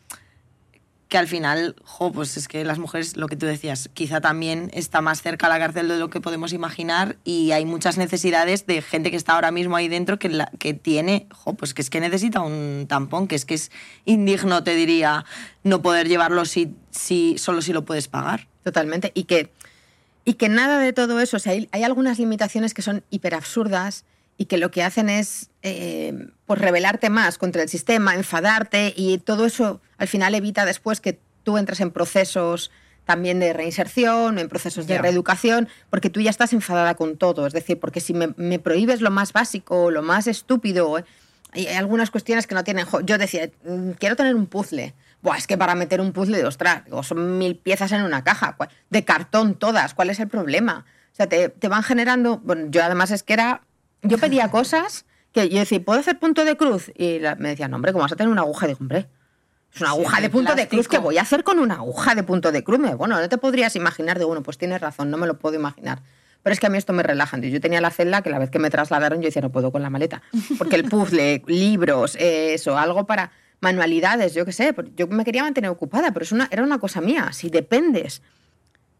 [1.17, 4.69] que al final, jo, pues es que las mujeres, lo que tú decías, quizá también
[4.75, 8.83] está más cerca la cárcel de lo que podemos imaginar y hay muchas necesidades de
[8.83, 10.29] gente que está ahora mismo ahí dentro que,
[10.75, 13.71] tiene, jo, pues que es que necesita un tampón, que es que es
[14.05, 15.25] indigno, te diría,
[15.64, 18.47] no poder llevarlo si, si, solo si lo puedes pagar.
[18.62, 19.51] Totalmente, y que,
[20.27, 24.05] y que nada de todo eso, o sea, hay algunas limitaciones que son hiperabsurdas
[24.37, 29.19] y que lo que hacen es eh, pues rebelarte más contra el sistema, enfadarte y
[29.19, 32.71] todo eso al final evita después que tú entres en procesos
[33.05, 35.03] también de reinserción, en procesos de yeah.
[35.03, 37.47] reeducación, porque tú ya estás enfadada con todo.
[37.47, 40.97] Es decir, porque si me, me prohíbes lo más básico, lo más estúpido,
[41.53, 42.87] hay algunas cuestiones que no tienen...
[43.05, 44.95] Yo decía, mm, quiero tener un puzzle.
[45.23, 48.57] Buah, es que para meter un puzzle de ostras, son mil piezas en una caja,
[48.91, 50.85] de cartón todas, ¿cuál es el problema?
[51.12, 52.39] O sea, te, te van generando...
[52.39, 53.62] Bueno, yo además es que era
[54.03, 55.05] yo pedía cosas
[55.37, 56.91] que yo decía, ¿puedo hacer punto de cruz?
[56.97, 58.66] Y la, me decían, no, hombre, ¿cómo vas a tener una aguja?
[58.66, 59.07] Digo, hombre,
[59.74, 60.62] es una aguja sí, de punto plástico.
[60.62, 62.78] de cruz que voy a hacer con una aguja de punto de cruz.
[62.97, 66.01] Bueno, no te podrías imaginar de, bueno, pues tienes razón, no me lo puedo imaginar.
[66.43, 67.37] Pero es que a mí esto me relaja.
[67.39, 69.82] Yo tenía la celda que la vez que me trasladaron yo decía, no puedo con
[69.82, 70.22] la maleta.
[70.57, 74.74] Porque el puzzle, libros, eso, algo para manualidades, yo qué sé.
[74.97, 77.30] Yo me quería mantener ocupada, pero es una, era una cosa mía.
[77.32, 78.22] Si dependes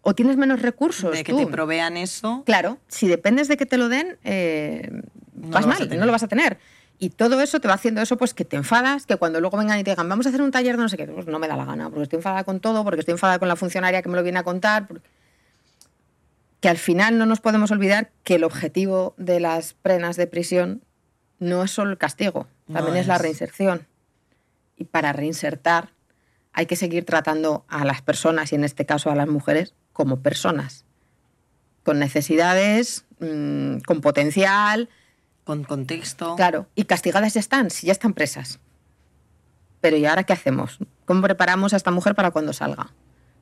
[0.03, 1.13] o tienes menos recursos.
[1.13, 1.39] De que tú.
[1.39, 2.43] te provean eso.
[2.45, 4.91] Claro, si dependes de que te lo den, eh,
[5.37, 6.59] No vas mal, no lo vas a tener.
[6.99, 9.79] Y todo eso te va haciendo eso, pues que te enfadas, que cuando luego vengan
[9.79, 11.47] y te digan, vamos a hacer un taller de no sé qué, pues no me
[11.47, 14.09] da la gana, porque estoy enfadada con todo, porque estoy enfadada con la funcionaria que
[14.09, 14.87] me lo viene a contar.
[14.87, 15.07] porque-
[16.61, 20.83] Que al final no nos podemos olvidar que el objetivo de las penas de prisión
[21.39, 23.21] no es solo el castigo, también No es la es.
[23.23, 23.87] reinserción.
[24.79, 25.91] Y para reinsertar
[26.55, 30.21] hay que seguir tratando a las personas, y en este caso a las mujeres, como
[30.21, 30.87] personas,
[31.85, 34.89] con necesidades, mm, con potencial,
[35.47, 36.35] Con contexto.
[36.35, 38.59] Claro, y castigadas están, si ya están presas.
[39.81, 40.79] Pero ¿y ahora qué hacemos?
[41.05, 42.89] ¿Cómo preparamos a esta mujer para cuando salga?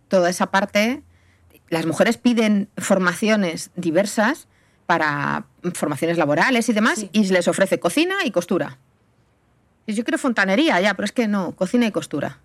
[0.09, 1.03] Toda esa parte,
[1.71, 4.49] las mujeres piden formaciones diversas
[4.85, 7.09] para formaciones laborales y demás, Sí.
[7.13, 8.77] y les ofrece cocina y costura.
[9.87, 12.39] Y yo quiero fontanería, ya, pero es que no, cocina y costura.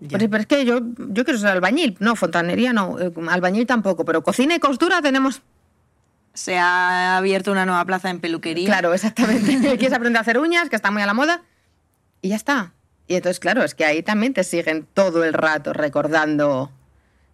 [0.00, 0.16] Ya.
[0.16, 4.06] Pero, pero es que yo, yo quiero ser albañil, no, fontanería no, eh, albañil tampoco,
[4.06, 5.42] pero cocina y costura tenemos
[6.34, 8.66] Se ha abierto una nueva plaza en peluquería.
[8.66, 9.58] Claro, exactamente.
[9.78, 11.42] Quieres aprender a hacer uñas, que está muy a la moda,
[12.20, 12.72] y ya está.
[13.06, 16.70] Y entonces, claro, es que ahí también te siguen todo el rato recordando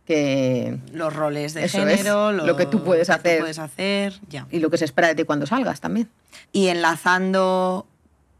[0.05, 0.79] que...
[0.93, 3.41] Los roles de género, lo que tú puedes hacer.
[3.41, 4.47] puedes hacer, ya.
[4.51, 6.09] y lo que se espera de ti cuando salgas también.
[6.53, 7.87] Y enlazando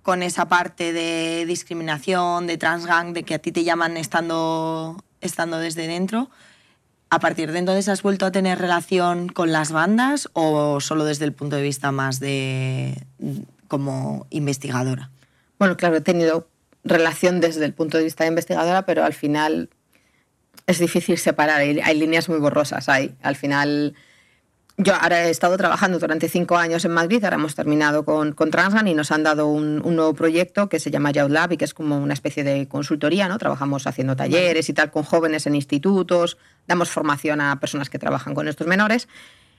[0.03, 5.59] con esa parte de discriminación, de transgang, de que a ti te llaman estando, estando
[5.59, 6.31] desde dentro,
[7.11, 11.25] ¿a partir de entonces has vuelto a tener relación con las bandas o solo desde
[11.25, 13.05] el punto de vista más de
[13.69, 15.11] como investigadora?
[15.59, 16.49] Bueno, claro, he tenido
[16.85, 19.69] relación desde el punto de vista de investigadora, pero al final
[20.67, 21.61] es difícil separar.
[21.61, 22.89] Hay, hay líneas muy borrosas.
[22.89, 23.95] Hay, al final,
[24.83, 28.51] yo ahora he estado trabajando durante cinco años en Madrid, ahora hemos terminado con, con
[28.51, 31.57] Transgan y nos han dado un, un nuevo proyecto que se llama Youth Lab y
[31.57, 33.39] que es como una especie de consultoría, ¿no?
[33.39, 38.35] Trabajamos haciendo talleres y tal con jóvenes en institutos, damos formación a personas que trabajan
[38.35, 39.07] con estos menores.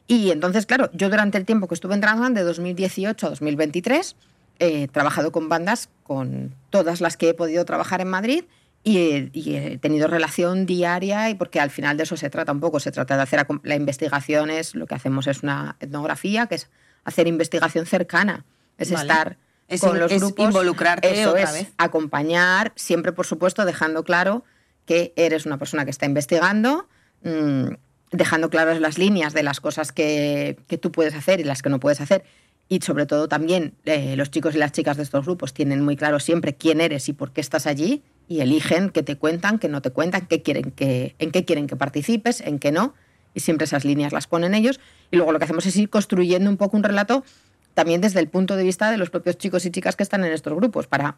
[0.08, 4.16] Y entonces, claro, yo durante el tiempo que estuve en Transgan, de 2018 a 2023,
[4.60, 8.44] he trabajado con bandas, con todas las que he podido trabajar en Madrid
[8.84, 12.52] y he, y he tenido relación diaria y porque al final de eso se trata
[12.52, 16.48] un poco, se trata de hacer la investigación, es, lo que hacemos es una etnografía,
[16.48, 16.70] que es
[17.04, 18.46] hacer investigación cercana,
[18.78, 19.02] es Vale.
[19.04, 21.68] estar Es con in- los es grupos, involucrarte eso otra es, vez.
[21.78, 24.44] acompañar, siempre por supuesto dejando claro
[24.86, 26.88] que eres una persona que está investigando,
[27.24, 27.66] mm,
[28.12, 31.70] dejando claras las líneas de las cosas que, que tú puedes hacer y las que
[31.70, 32.24] no puedes hacer.
[32.68, 35.96] Y sobre todo también eh, los chicos y las chicas de estos grupos tienen muy
[35.98, 38.02] claro siempre quién eres y por qué estás allí
[38.32, 41.68] y eligen qué te cuentan, qué no te cuentan, qué quieren que, en qué quieren
[41.68, 42.94] que participes, en qué no.
[43.34, 44.80] Y siempre esas líneas las ponen ellos.
[45.12, 47.26] Y luego lo que hacemos es ir construyendo un poco un relato
[47.74, 50.32] también desde el punto de vista de los propios chicos y chicas que están en
[50.32, 51.18] estos grupos, para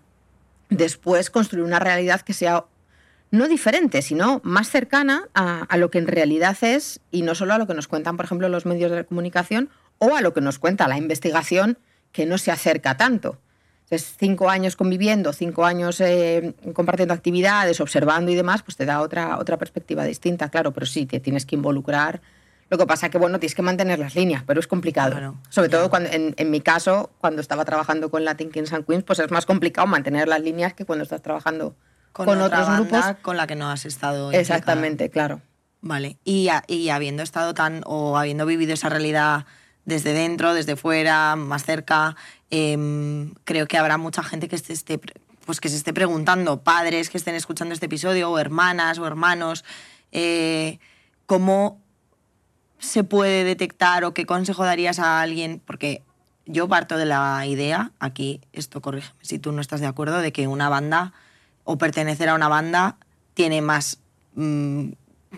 [0.71, 2.65] después construir una realidad que sea
[3.29, 7.53] no diferente, sino más cercana a, a lo que en realidad es y no solo
[7.53, 10.41] a lo que nos cuentan, por ejemplo, los medios de comunicación o a lo que
[10.41, 11.77] nos cuenta la investigación,
[12.11, 13.37] que no se acerca tanto.
[13.83, 19.01] Entonces, cinco años conviviendo, cinco años eh, compartiendo actividades, observando y demás, pues te da
[19.01, 22.21] otra, otra perspectiva distinta, claro, pero sí, te tienes que involucrar.
[22.69, 25.11] Lo que pasa que, bueno, tienes que mantener las líneas, pero es complicado.
[25.11, 28.85] Claro, Sobre todo cuando, en, en mi caso, cuando estaba trabajando con Latin Kings and
[28.87, 31.75] Queens, pues es más complicado mantener las líneas que cuando estás trabajando
[32.13, 33.05] con, otros banda grupos.
[33.21, 34.31] con la que no has estado.
[34.31, 34.41] implicada.
[34.41, 35.41] Exactamente, claro.
[35.81, 36.17] Vale.
[36.23, 39.45] Y, y habiendo estado tan, o habiendo vivido esa realidad
[39.85, 42.15] desde dentro, desde fuera, más cerca,
[42.49, 44.99] em, creo que habrá mucha gente que se esté,
[45.45, 49.65] pues que se esté preguntando, padres que estén escuchando este episodio, o hermanas o hermanos,
[50.11, 50.79] eh,
[51.25, 51.81] cómo
[52.79, 56.01] se puede detectar o qué consejo darías a alguien, porque
[56.45, 60.31] yo parto de la idea, aquí esto corrígeme si tú no estás de acuerdo, de
[60.31, 61.13] que una banda
[61.63, 62.97] o pertenecer a una banda
[63.33, 63.99] tiene más
[64.35, 64.89] mm,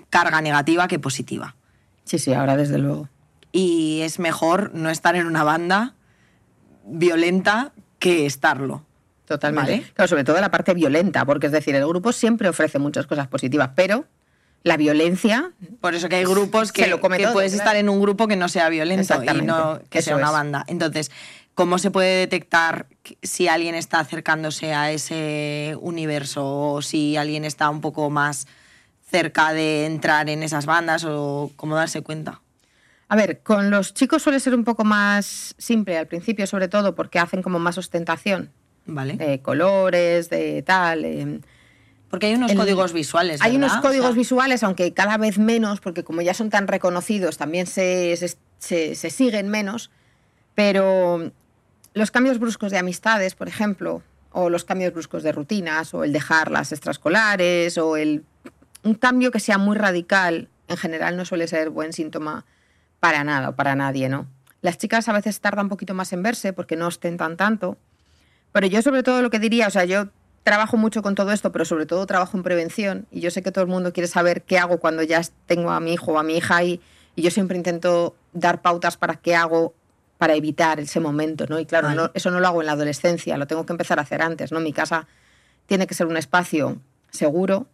[0.10, 1.56] carga negativa que positiva.
[2.04, 3.10] Sí, sí, ahora desde luego.
[3.56, 5.94] Y es mejor no estar en una banda
[6.86, 8.84] violenta que estarlo.
[9.26, 9.72] Totalmente.
[9.72, 9.92] Vale.
[9.94, 13.30] Claro, sobre todo la parte violenta, porque es decir, el grupo siempre ofrece muchas cosas
[13.30, 14.08] positivas, pero
[14.64, 17.64] la violencia, Por eso que hay grupos que, lo come que todo, puedes claro.
[17.64, 20.34] estar en un grupo que no sea violento y no que eso sea una es.
[20.34, 20.66] banda.
[20.68, 21.10] Entonces,
[21.54, 22.88] ¿cómo se puede detectar
[23.24, 28.48] si alguien está acercándose a ese universo o si alguien está un poco más
[29.10, 32.42] cerca de entrar en esas bandas o cómo darse cuenta?
[33.08, 36.96] A ver, con los chicos suele ser un poco más simple al principio, sobre todo
[36.96, 38.52] porque hacen como más ostentación
[38.86, 39.14] ¿Vale?
[39.18, 41.06] de colores, de tal.
[41.06, 41.40] eh,
[42.10, 43.42] Porque hay unos el- códigos visuales.
[43.42, 47.38] Hay unos códigos sea, visuales, aunque cada vez menos, porque como ya son tan reconocidos,
[47.38, 49.92] también se, se- se- se siguen menos.
[50.56, 51.32] Pero
[51.94, 54.02] los cambios bruscos de amistades, por ejemplo,
[54.32, 58.24] o los cambios bruscos de rutinas, o el dejar las extraescolares, o el,
[58.84, 62.46] un cambio que sea muy radical, en general no suele ser buen síntoma
[63.06, 64.26] para nada o para nadie, ¿no?
[64.62, 67.78] Las chicas a veces tardan un poquito más en verse porque no ostentan tanto,
[68.52, 70.08] Pero yo sobre todo lo que diría, o sea, yo
[70.44, 73.52] trabajo mucho con todo esto, pero sobre todo trabajo en prevención y yo sé que
[73.52, 76.24] todo el mundo quiere saber qué hago cuando ya tengo a mi hijo o a
[76.24, 76.80] mi hija ahí
[77.16, 79.74] y yo siempre intento dar pautas para qué hago
[80.18, 81.60] para evitar ese momento, ¿no?
[81.60, 82.02] Y claro, Vale.
[82.02, 84.52] no- eso no lo hago en la adolescencia, lo tengo que empezar a hacer antes,
[84.54, 84.60] ¿no?
[84.62, 85.06] Mi casa
[85.68, 86.78] tiene que ser un espacio
[87.12, 87.68] seguro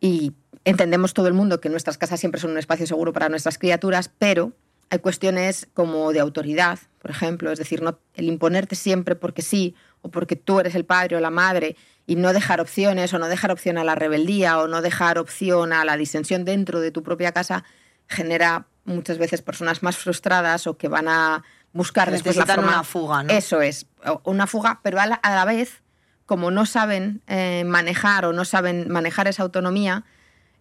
[0.00, 0.32] y
[0.64, 4.10] entendemos todo el mundo que nuestras casas siempre son un espacio seguro para nuestras criaturas,
[4.18, 4.52] pero
[4.90, 9.74] hay cuestiones como de autoridad, por ejemplo, es decir, no, el imponerte siempre porque sí
[10.02, 13.28] o porque tú eres el padre o la madre y no dejar opciones o no
[13.28, 17.02] dejar opción a la rebeldía o no dejar opción a la disensión dentro de tu
[17.02, 17.64] propia casa
[18.08, 21.42] genera muchas veces personas más frustradas o que van a
[21.72, 23.32] buscar después la forma- una fuga, ¿no?
[23.32, 23.86] Eso es,
[24.24, 25.82] una fuga, pero a la, a la vez,
[26.26, 30.04] como no saben eh, manejar o no saben manejar esa autonomía,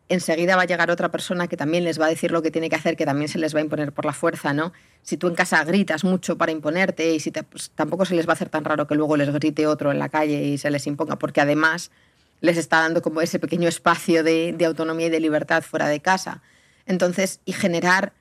[0.10, 2.70] enseguida va a llegar otra persona que también les va a decir lo que tiene
[2.70, 4.74] que hacer, que también se les va a imponer por la fuerza, ¿no?
[5.02, 8.32] Si tú en casa gritas mucho para imponerte y si pues, tampoco se les va
[8.32, 10.88] a hacer tan raro que luego les grite otro en la calle y se les
[10.88, 11.92] imponga, porque además
[12.42, 16.02] les está dando como ese pequeño espacio de, de autonomía y de libertad fuera de
[16.02, 16.42] casa.
[16.86, 18.14] Entonces, y generar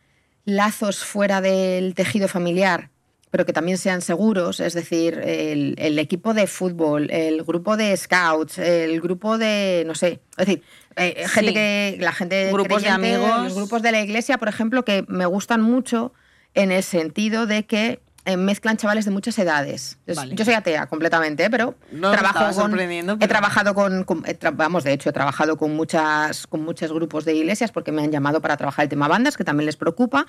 [0.45, 2.91] lazos fuera del tejido familiar,
[3.33, 7.97] pero que también sean seguros, es decir, el, el equipo de fútbol, el grupo de
[7.97, 10.63] scouts, el grupo de, no sé, es decir,
[10.97, 11.55] eh, gente Sí.
[11.55, 13.43] que, la gente Grupos de creyente, amigos.
[13.45, 16.13] los grupos de la iglesia, por ejemplo, que me gustan mucho
[16.55, 19.99] en el sentido de que eh, mezclan chavales de muchas edades.
[20.07, 20.35] Es- Vale.
[20.37, 21.51] Yo soy atea completamente, ¿eh?
[21.51, 25.09] pero No, trabajo con, sorprendiendo, he pero- trabajado con, con- he tra- vamos, de hecho,
[25.09, 28.83] he trabajado con muchas, con muchos grupos de iglesias porque me han llamado para trabajar
[28.85, 30.27] el tema bandas, que también les preocupa.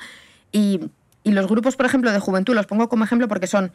[0.54, 0.80] Y,
[1.24, 3.72] y los grupos, por ejemplo, de juventud, los pongo como ejemplo porque son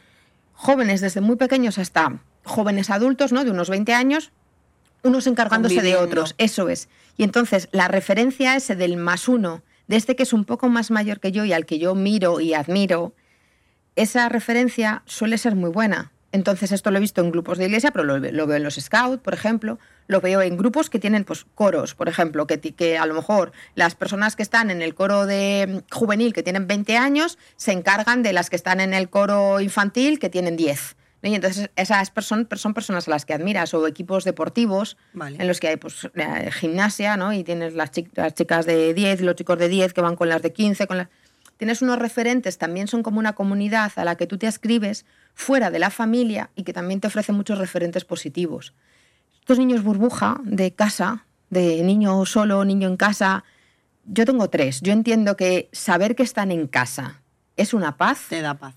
[0.53, 3.43] jóvenes desde muy pequeños hasta jóvenes adultos, ¿no?
[3.43, 4.31] De unos 20 años,
[5.03, 6.35] unos encargándose de otros.
[6.37, 6.89] Eso es.
[7.17, 10.91] Y entonces la referencia ese del más uno, de este que es un poco más
[10.91, 13.13] mayor que yo y al que yo miro y admiro,
[13.95, 16.11] esa referencia suele ser muy buena.
[16.31, 18.75] Entonces esto lo he visto en grupos de iglesia, pero lo, lo veo en los
[18.75, 23.05] scouts, por ejemplo, lo veo en grupos que tienen pues coros, por ejemplo, que, a
[23.07, 26.97] lo mejor las personas que están en el coro de mm, juvenil que tienen 20
[26.97, 30.95] años se encargan de las que están en el coro infantil que tienen 10.
[31.23, 31.29] ¿no?
[31.29, 35.37] Y entonces esas personas son personas a las que admiras o equipos deportivos Vale.
[35.39, 37.33] en los que hay pues, eh, gimnasia, ¿no?
[37.33, 40.15] Y tienes las, chi- las chicas de 10 y los chicos de 10 que van
[40.15, 41.07] con las de 15, con las...
[41.59, 45.69] Tienes unos referentes, también son como una comunidad a la que tú te ascribes fuera
[45.69, 48.73] de la familia y que también te ofrece muchos referentes positivos.
[49.41, 53.43] Estos niños burbuja de casa, de niño solo, niño en casa,
[54.05, 54.79] yo tengo tres.
[54.79, 57.21] Yo entiendo que saber que están en casa
[57.57, 58.75] es una paz, Te da paz.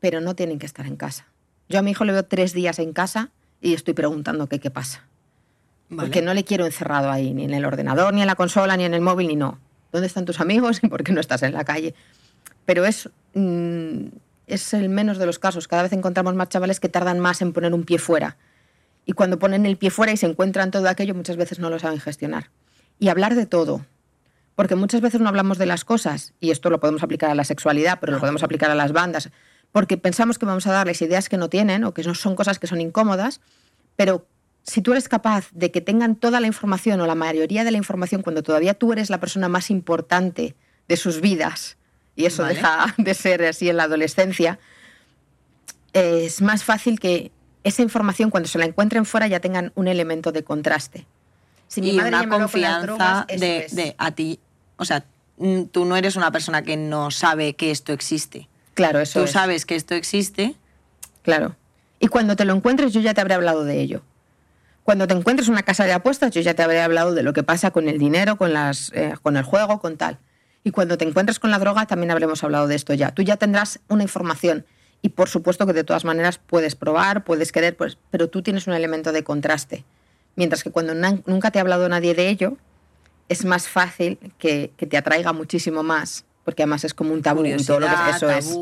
[0.00, 1.26] pero no tienen que estar en casa.
[1.68, 4.70] Yo a mi hijo le veo tres días en casa y estoy preguntando qué, qué
[4.70, 5.04] pasa.
[5.90, 6.08] Vale.
[6.08, 8.84] Porque no le quiero encerrado ahí, ni en el ordenador, ni en la consola, ni
[8.84, 9.58] en el móvil, ni no.
[9.92, 11.94] ¿Dónde están tus amigos y por qué no estás en la calle?
[12.64, 14.06] Pero es, mm,
[14.46, 15.68] es el menos de los casos.
[15.68, 18.36] Cada vez encontramos más chavales que tardan más en poner un pie fuera.
[19.04, 21.78] Y cuando ponen el pie fuera y se encuentran todo aquello, muchas veces no lo
[21.78, 22.50] saben gestionar.
[22.98, 23.84] Y hablar de todo.
[24.54, 27.44] Porque muchas veces no hablamos de las cosas, y esto lo podemos aplicar a la
[27.44, 29.30] sexualidad, pero lo podemos aplicar a las bandas,
[29.72, 32.58] porque pensamos que vamos a darles ideas que no tienen o que no son cosas
[32.58, 33.40] que son incómodas,
[33.96, 34.26] pero
[34.62, 37.78] si tú eres capaz de que tengan toda la información o la mayoría de la
[37.78, 40.54] información cuando todavía tú eres la persona más importante
[40.88, 41.76] de sus vidas,
[42.14, 42.54] y eso Vale.
[42.54, 44.58] deja de ser así en la adolescencia,
[45.92, 47.32] es más fácil que
[47.64, 51.06] esa información cuando se la encuentren fuera ya tengan un elemento de contraste.
[51.68, 53.74] Si mi y madre una con confianza drogas, de, es.
[53.74, 54.40] de a ti.
[54.76, 55.04] O sea,
[55.38, 58.48] mm, tú no eres una persona que no sabe que esto existe.
[58.74, 59.30] Claro, eso tú es.
[59.30, 60.54] sabes que esto existe.
[61.22, 61.56] Claro.
[62.00, 64.02] Y cuando te lo encuentres, yo ya te habré hablado de ello.
[64.84, 67.42] Cuando te encuentres una casa de apuestas, yo ya te habré hablado de lo que
[67.42, 70.18] pasa con el dinero, con, las, eh, con el juego, con tal.
[70.64, 73.12] Y cuando te encuentres con la droga, también habremos hablado de esto ya.
[73.12, 74.64] Tú ya tendrás una información.
[75.00, 78.66] Y por supuesto que de todas maneras puedes probar, puedes querer, pues, pero tú tienes
[78.66, 79.84] un elemento de contraste.
[80.36, 82.56] Mientras que cuando nunca te ha hablado nadie de ello,
[83.28, 87.44] es más fácil que, que te atraiga muchísimo más, porque además es como un tabú.
[87.44, 88.56] y todo lo que eso es.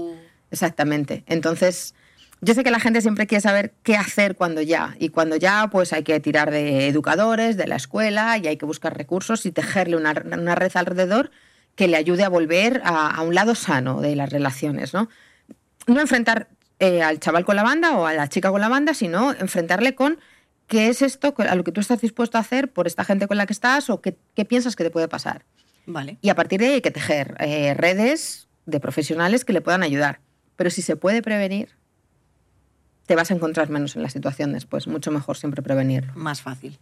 [0.51, 1.25] Exactamente.
[1.27, 1.95] Entonces,
[2.41, 4.97] yo sé que la gente siempre quiere saber qué hacer cuando ya.
[4.99, 8.66] Y cuando ya, pues hay que tirar de educadores, de la escuela, y hay que
[8.66, 11.30] buscar recursos y tejerle una, una red alrededor
[11.74, 15.09] que le ayude a volver a, a un lado sano de las relaciones, ¿no?
[15.86, 18.95] No enfrentar eh, al chaval con la banda o a la chica con la banda,
[18.95, 20.18] sino enfrentarle con
[20.66, 23.36] qué es esto a lo que tú estás dispuesto a hacer por esta gente con
[23.36, 25.45] la que estás o qué, qué piensas que te puede pasar.
[25.84, 26.16] Vale.
[26.22, 29.82] Y a partir de ahí hay que tejer eh, redes de profesionales que le puedan
[29.82, 30.20] ayudar.
[30.57, 31.76] Pero si se puede prevenir,
[33.11, 34.87] te vas a encontrar menos en la situación después.
[34.87, 36.13] Mucho mejor siempre prevenirlo.
[36.15, 36.79] Más fácil.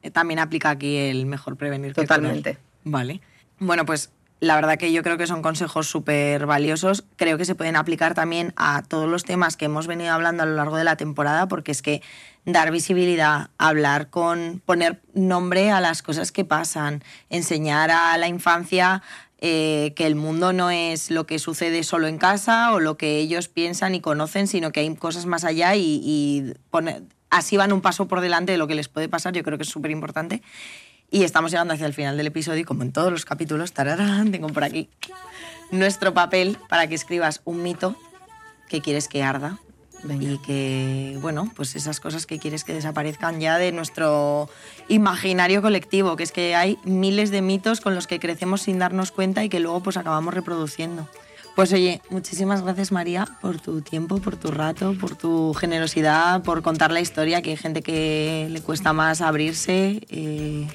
[0.00, 2.00] Eh, También aplica aquí el mejor prevenir que.
[2.00, 2.56] Totalmente.
[2.84, 3.20] Vale.
[3.58, 4.10] Bueno, pues
[4.40, 7.04] la verdad que yo creo que son consejos súper valiosos.
[7.16, 10.46] Creo que se pueden aplicar también a todos los temas que hemos venido hablando a
[10.46, 12.00] lo largo de la temporada, porque es que
[12.46, 19.02] dar visibilidad, hablar con, poner nombre a las cosas que pasan, enseñar a la infancia
[19.38, 23.18] eh, que el mundo no es lo que sucede solo en casa o lo que
[23.18, 26.54] ellos piensan y conocen, sino que hay cosas más allá y,
[27.28, 29.34] así van un paso por delante de lo que les puede pasar.
[29.34, 30.42] Yo creo que es súper importante.
[31.10, 34.32] Y estamos llegando hacia el final del episodio y como en todos los capítulos, tararán,
[34.32, 34.88] tengo por aquí
[35.70, 37.94] nuestro papel para que escribas un mito
[38.68, 39.60] que quieres que arda
[40.14, 44.48] y que, bueno, pues esas cosas que quieres que desaparezcan ya de nuestro
[44.88, 49.12] imaginario colectivo, que es que hay miles de mitos con los que crecemos sin darnos
[49.12, 51.08] cuenta y que luego pues acabamos reproduciendo.
[51.56, 56.62] Pues oye, muchísimas gracias María por tu tiempo, por tu rato, por tu generosidad, por
[56.62, 60.02] contar la historia, que hay gente que le cuesta más abrirse.
[60.10, 60.66] Eh,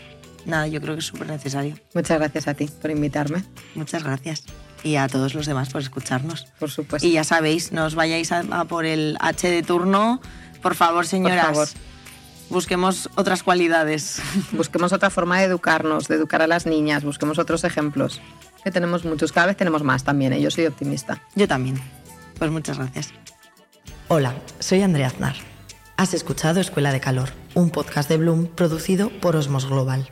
[0.45, 1.75] nada, yo creo que es súper necesario.
[1.93, 3.43] Muchas gracias a ti por invitarme.
[3.75, 4.43] Muchas gracias.
[4.83, 6.47] Y a todos los demás por escucharnos.
[6.59, 7.07] Por supuesto.
[7.07, 10.21] Y ya sabéis, no os vayáis a, por el H de turno.
[10.61, 11.45] Por favor, señoras.
[11.45, 11.67] Por favor.
[12.49, 14.21] Busquemos otras cualidades.
[14.51, 17.03] Busquemos otra forma de educarnos, de educar a las niñas.
[17.03, 18.21] Busquemos otros ejemplos
[18.63, 20.41] que tenemos muchos, cada vez tenemos más también, ¿eh?
[20.41, 21.21] yo soy optimista.
[21.35, 21.81] Yo también.
[22.37, 23.13] Pues muchas gracias.
[24.07, 25.35] Hola, soy Andrea Aznar.
[25.97, 30.09] Has escuchado Escuela de Calor, un podcast de Bloom producido por Osmos Global.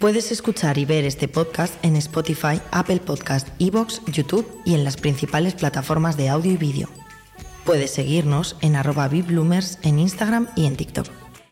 [0.00, 4.96] Puedes escuchar y ver este podcast en Spotify, Apple Podcast, Evox, YouTube y en las
[4.96, 6.88] principales plataformas de audio y vídeo.
[7.66, 11.19] Puedes seguirnos en arroba en Instagram y en TikTok.